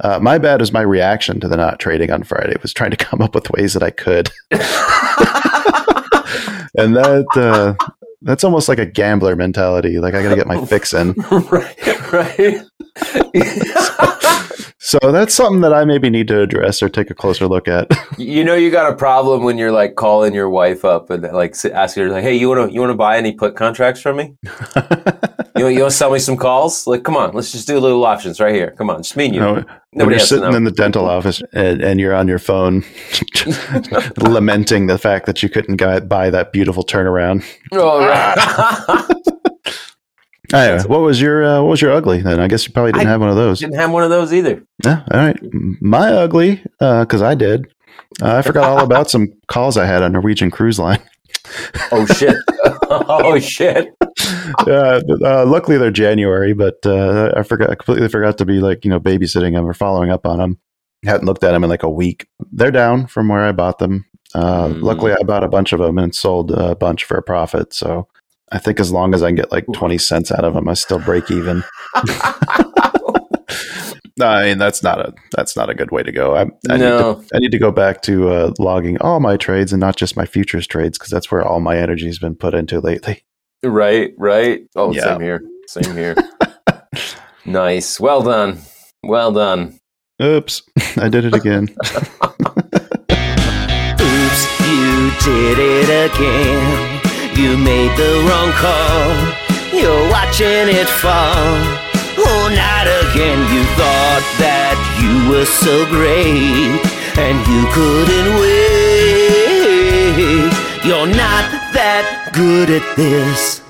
[0.00, 2.56] Uh, my bad was my reaction to the not trading on Friday.
[2.60, 4.60] Was trying to come up with ways that I could, and
[6.96, 7.74] that uh,
[8.22, 9.98] that's almost like a gambler mentality.
[9.98, 11.12] Like I got to get my fix in.
[11.30, 12.60] right, right.
[14.86, 17.90] So that's something that I maybe need to address or take a closer look at.
[18.18, 21.56] you know, you got a problem when you're like calling your wife up and like
[21.64, 24.16] asking her like, "Hey, you want to you want to buy any put contracts from
[24.16, 24.36] me?
[25.56, 26.86] You want, you want to sell me some calls?
[26.86, 28.72] Like, come on, let's just do a little options right here.
[28.72, 29.40] Come on, just me and you.
[29.40, 32.84] Know, when you're sitting in the dental office and, and you're on your phone
[34.18, 35.78] lamenting the fact that you couldn't
[36.10, 37.42] buy that beautiful turnaround.
[37.72, 39.32] Oh, right.
[40.52, 42.40] Anyway, what was your uh, what was your ugly then?
[42.40, 43.60] I guess you probably didn't I have one of those.
[43.60, 44.62] Didn't have one of those either.
[44.84, 45.36] Yeah, all right.
[45.80, 47.66] My ugly, because I did.
[48.22, 51.00] Uh, I forgot all about some calls I had on Norwegian Cruise Line.
[51.92, 52.34] Oh shit.
[52.90, 53.94] oh shit.
[54.66, 57.70] uh, uh, luckily, they're January, but uh, I forgot.
[57.70, 60.58] I completely forgot to be like you know babysitting them or following up on them.
[61.04, 62.26] Hadn't looked at them in like a week.
[62.50, 64.06] They're down from where I bought them.
[64.34, 64.82] Uh, Mm.
[64.82, 67.72] Luckily, I bought a bunch of them and sold a bunch for a profit.
[67.72, 68.08] So
[68.52, 70.74] I think as long as I can get like twenty cents out of them, I
[70.74, 71.64] still break even.
[74.18, 76.34] No, I mean that's not a that's not a good way to go.
[76.36, 77.14] I, I, need, No.
[77.22, 80.16] to, I need to go back to uh, logging all my trades and not just
[80.16, 83.24] my futures trades because that's where all my energy has been put into lately.
[83.64, 84.60] Right, right.
[84.76, 85.02] Oh, Yeah.
[85.04, 85.42] same here.
[85.66, 86.14] Same here.
[87.46, 87.98] nice.
[87.98, 88.60] Well done.
[89.02, 89.78] Well done.
[90.22, 90.62] Oops,
[90.96, 91.68] I did it again.
[94.00, 96.95] Oops, you did it again.
[97.36, 99.12] You made the wrong call.
[99.78, 101.84] You're watching it fall.
[102.16, 103.38] Oh, not again.
[103.52, 106.80] You thought that you were so great
[107.18, 109.06] and you couldn't wait.
[110.82, 113.60] You're not that good at this.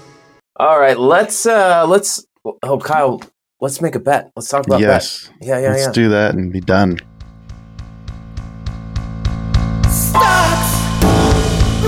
[0.59, 2.25] All right, let's uh let's
[2.63, 3.21] oh Kyle,
[3.61, 4.31] let's make a bet.
[4.37, 5.47] Let's talk about yes, that.
[5.47, 5.93] Yeah, yeah, let's yeah.
[5.93, 6.99] do that and be done.
[9.91, 10.73] Stocks,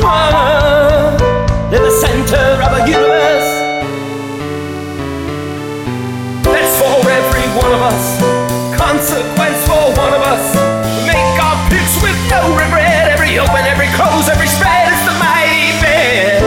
[0.03, 1.28] mama,
[1.69, 3.49] in the center of a universe.
[6.45, 8.07] That's for every one of us.
[8.75, 10.55] Consequence for one of us.
[11.07, 13.09] Make our picks with no regret.
[13.13, 16.41] Every open, every close, every spread is the mighty bet.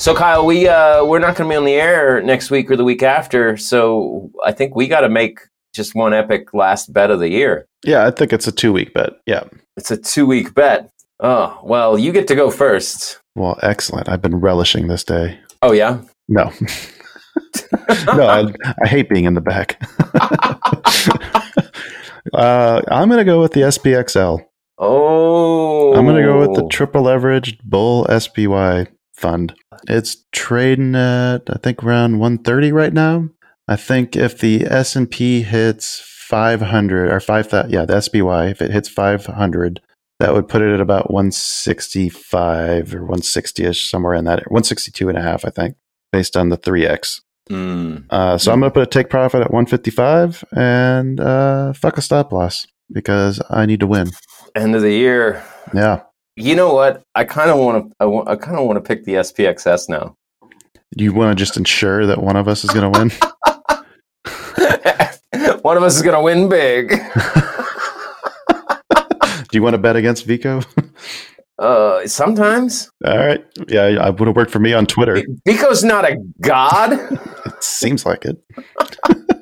[0.00, 2.76] So Kyle, we uh we're not going to be on the air next week or
[2.76, 5.40] the week after, so I think we got to make
[5.74, 7.66] just one epic last bet of the year.
[7.84, 9.14] Yeah, I think it's a two week bet.
[9.26, 9.44] Yeah.
[9.78, 10.90] It's a 2-week bet.
[11.20, 13.20] Oh, well, you get to go first.
[13.38, 14.08] Well, excellent.
[14.08, 15.38] I've been relishing this day.
[15.62, 16.00] Oh yeah.
[16.26, 16.50] No.
[18.16, 19.80] no, I, I hate being in the back.
[22.34, 24.44] uh, I'm going to go with the SPXL.
[24.78, 25.94] Oh.
[25.94, 29.54] I'm going to go with the triple leveraged bull SPY fund.
[29.88, 33.28] It's trading at I think around 130 right now.
[33.68, 38.88] I think if the S&P hits 500 or 5000 yeah, the SPY if it hits
[38.88, 39.80] 500
[40.18, 45.22] that would put it at about 165 or 160ish somewhere in that 162 and a
[45.22, 45.76] half I think
[46.12, 47.20] based on the 3x.
[47.50, 48.04] Mm.
[48.10, 52.02] Uh, so I'm going to put a take profit at 155 and uh, fuck a
[52.02, 54.10] stop loss because I need to win.
[54.54, 55.42] End of the year.
[55.74, 56.02] Yeah.
[56.36, 57.02] You know what?
[57.14, 57.94] I kind of want to.
[58.00, 60.16] I, wa- I kind of want to pick the SPXS now.
[60.96, 63.10] You want to just ensure that one of us is going to win?
[65.62, 66.90] One of us is going to win big.
[69.50, 70.60] Do you want to bet against Vico?
[71.58, 73.44] Uh, sometimes All right.
[73.66, 75.20] Yeah, I would have worked for me on Twitter.
[75.44, 76.92] Vico's not a god.
[76.92, 78.40] It seems like it.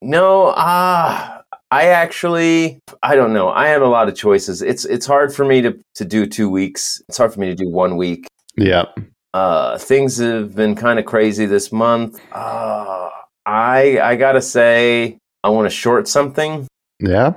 [0.00, 3.48] No, ah, I actually, I don't know.
[3.48, 4.60] I have a lot of choices.
[4.60, 7.00] It's it's hard for me to to do two weeks.
[7.08, 8.26] It's hard for me to do one week.
[8.56, 8.84] Yeah.
[9.32, 12.20] Uh, things have been kind of crazy this month.
[12.32, 13.08] Uh,
[13.46, 16.66] I I gotta say, I want to short something,
[17.00, 17.32] Yeah.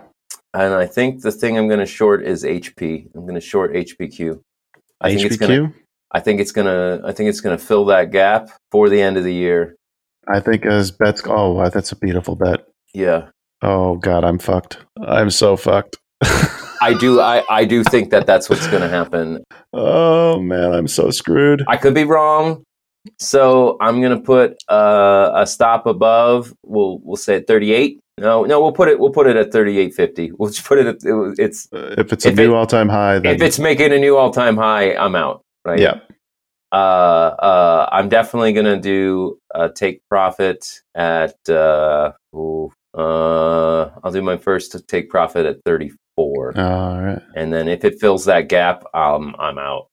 [0.64, 3.10] And I think the thing I'm going to short is HP.
[3.16, 4.40] I'm going to short HPQ.
[5.02, 5.74] I think it's gonna.
[6.12, 7.02] I think it's gonna.
[7.06, 9.76] I think it's gonna fill that gap for the end of the year.
[10.28, 11.22] I think as bets.
[11.26, 12.66] Oh, wow, that's a beautiful bet.
[12.94, 13.30] Yeah,
[13.62, 14.78] Oh God, I'm fucked.
[15.02, 15.98] I'm so fucked.
[16.82, 17.20] I do.
[17.20, 19.44] I, I do think that that's what's going to happen.
[19.74, 21.64] oh man, I'm so screwed.
[21.68, 22.64] I could be wrong.
[23.20, 26.54] So I'm going to put uh, a stop above.
[26.64, 28.00] We'll we'll say at 38.
[28.20, 29.00] No, no, we'll put it.
[29.00, 30.32] We'll put it at 38.50.
[30.40, 30.88] We'll just put it.
[30.88, 33.60] At, it it's Uh, if it's a If new it- all-time high, then if it's
[33.60, 35.44] making a new all time high, I'm out.
[35.66, 35.80] Right.
[35.80, 36.00] yeah.
[36.72, 41.36] Uh, uh, I'm definitely going to do a take profit at.
[41.48, 46.58] Uh, ooh, uh, I'll do my first take profit at 34.
[46.60, 47.22] All right.
[47.36, 49.88] And then if it fills that gap, um, I'm out.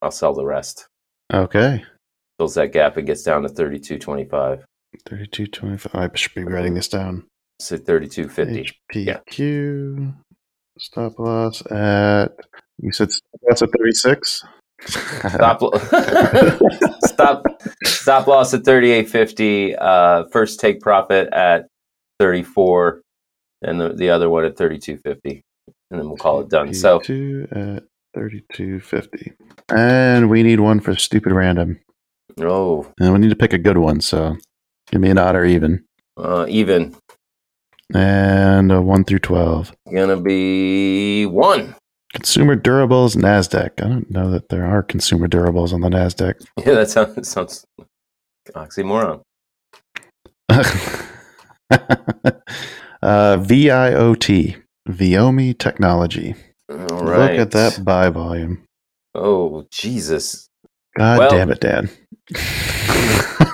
[0.00, 0.86] I'll sell the rest.
[1.34, 1.84] Okay.
[2.38, 4.64] Fills that gap, it gets down to thirty-two twenty-five.
[5.08, 6.12] Thirty-two twenty-five.
[6.12, 7.24] I should be writing this down.
[7.60, 8.72] So thirty-two fifty.
[8.94, 10.14] HPQ
[10.78, 12.32] stop loss at
[12.78, 14.44] you said stop loss at thirty-six.
[14.86, 15.62] Stop,
[17.06, 17.42] stop,
[17.84, 19.74] stop loss at thirty-eight fifty.
[19.74, 21.66] Uh, first take profit at
[22.20, 23.00] thirty-four,
[23.62, 25.42] and the, the other one at thirty-two fifty,
[25.90, 26.74] and then we'll call it done.
[26.74, 27.84] So Two at
[28.14, 29.32] thirty-two fifty,
[29.74, 31.80] and we need one for stupid random,
[32.42, 34.02] oh, and we need to pick a good one.
[34.02, 34.36] So
[34.90, 35.84] give me an odd or even,
[36.16, 36.94] uh, even
[37.94, 39.72] and a one through twelve.
[39.92, 41.74] gonna be one.
[42.14, 43.72] Consumer durables Nasdaq.
[43.84, 46.34] I don't know that there are consumer durables on the Nasdaq.
[46.66, 47.64] Yeah, that sounds sounds
[48.54, 49.20] oxymoron.
[50.50, 50.56] uh,
[53.02, 54.56] VIOT,
[54.88, 56.34] Viomi Technology.
[56.70, 57.32] All right.
[57.32, 58.62] Look at that buy volume.
[59.14, 60.48] Oh Jesus.
[60.96, 61.90] God Well- damn it, Dan.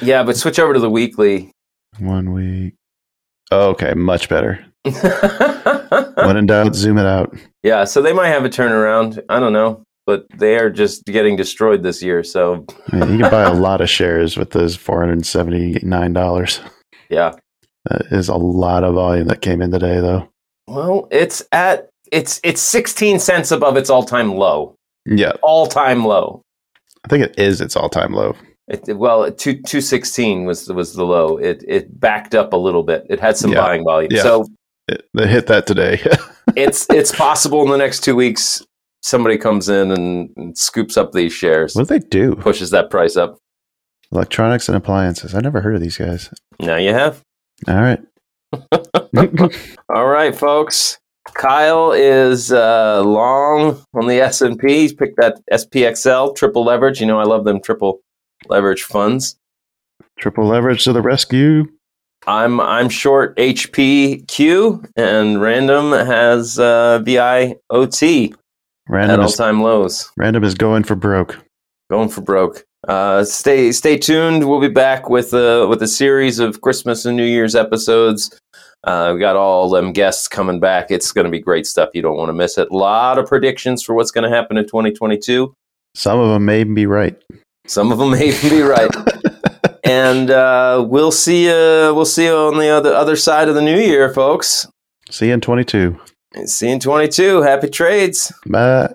[0.00, 1.50] Yeah, but switch over to the weekly.
[1.98, 2.74] One week.
[3.50, 4.64] Oh, okay, much better.
[6.14, 7.34] When in doubt, zoom it out.
[7.62, 9.22] yeah, so they might have a turnaround.
[9.28, 12.22] I don't know, but they are just getting destroyed this year.
[12.24, 16.60] So mean, you can buy a lot of shares with those $479.
[17.10, 17.32] yeah.
[17.90, 20.28] That is a lot of volume that came in today, though.
[20.68, 24.76] Well, it's at it's it's 16 cents above its all-time low.
[25.04, 26.42] Yeah, All-time low.
[27.04, 28.36] I think it is its all time low.
[28.68, 31.36] It, well, two two sixteen was was the low.
[31.36, 33.04] It it backed up a little bit.
[33.10, 33.60] It had some Yeah.
[33.60, 34.10] buying volume.
[34.12, 34.22] Yeah.
[34.22, 34.46] So
[34.88, 36.00] It, they hit that today.
[36.56, 38.64] it's it's possible in the next two weeks
[39.04, 42.36] somebody comes in and, and scoops up these shares, what do they do?
[42.36, 43.36] pushes that price up.
[44.12, 45.34] Electronics and appliances.
[45.34, 46.30] I never heard of these guys.
[46.60, 47.20] Now you have.
[47.66, 48.00] All right.
[49.88, 50.98] All right, folks.
[51.34, 54.68] Kyle is uh, long on the S and P.
[54.82, 57.00] He's picked that SPXL triple leverage.
[57.00, 58.00] You know, I love them triple
[58.48, 59.36] leverage funds.
[60.18, 61.66] Triple leverage to the rescue.
[62.26, 68.34] I'm I'm short HPQ, and Random has uh, VIOT
[68.88, 70.10] random at all time lows.
[70.16, 71.38] random is going for broke.
[71.90, 72.64] going for broke.
[72.86, 74.48] Uh, stay stay tuned.
[74.48, 78.38] We'll be back with a with a series of Christmas and New Year's episodes.
[78.84, 80.90] Uh, we got all them guests coming back.
[80.90, 81.90] It's going to be great stuff.
[81.94, 82.68] You don't want to miss it.
[82.70, 85.54] A lot of predictions for what's going to happen in 2022.
[85.94, 87.16] Some of them may be right.
[87.66, 88.90] Some of them may even be right.
[89.84, 91.94] and uh, we'll see you.
[91.94, 94.66] We'll see you on the other other side of the new year, folks.
[95.10, 95.98] See you in 22.
[96.46, 97.42] See you in 22.
[97.42, 98.32] Happy trades.
[98.46, 98.94] Bye.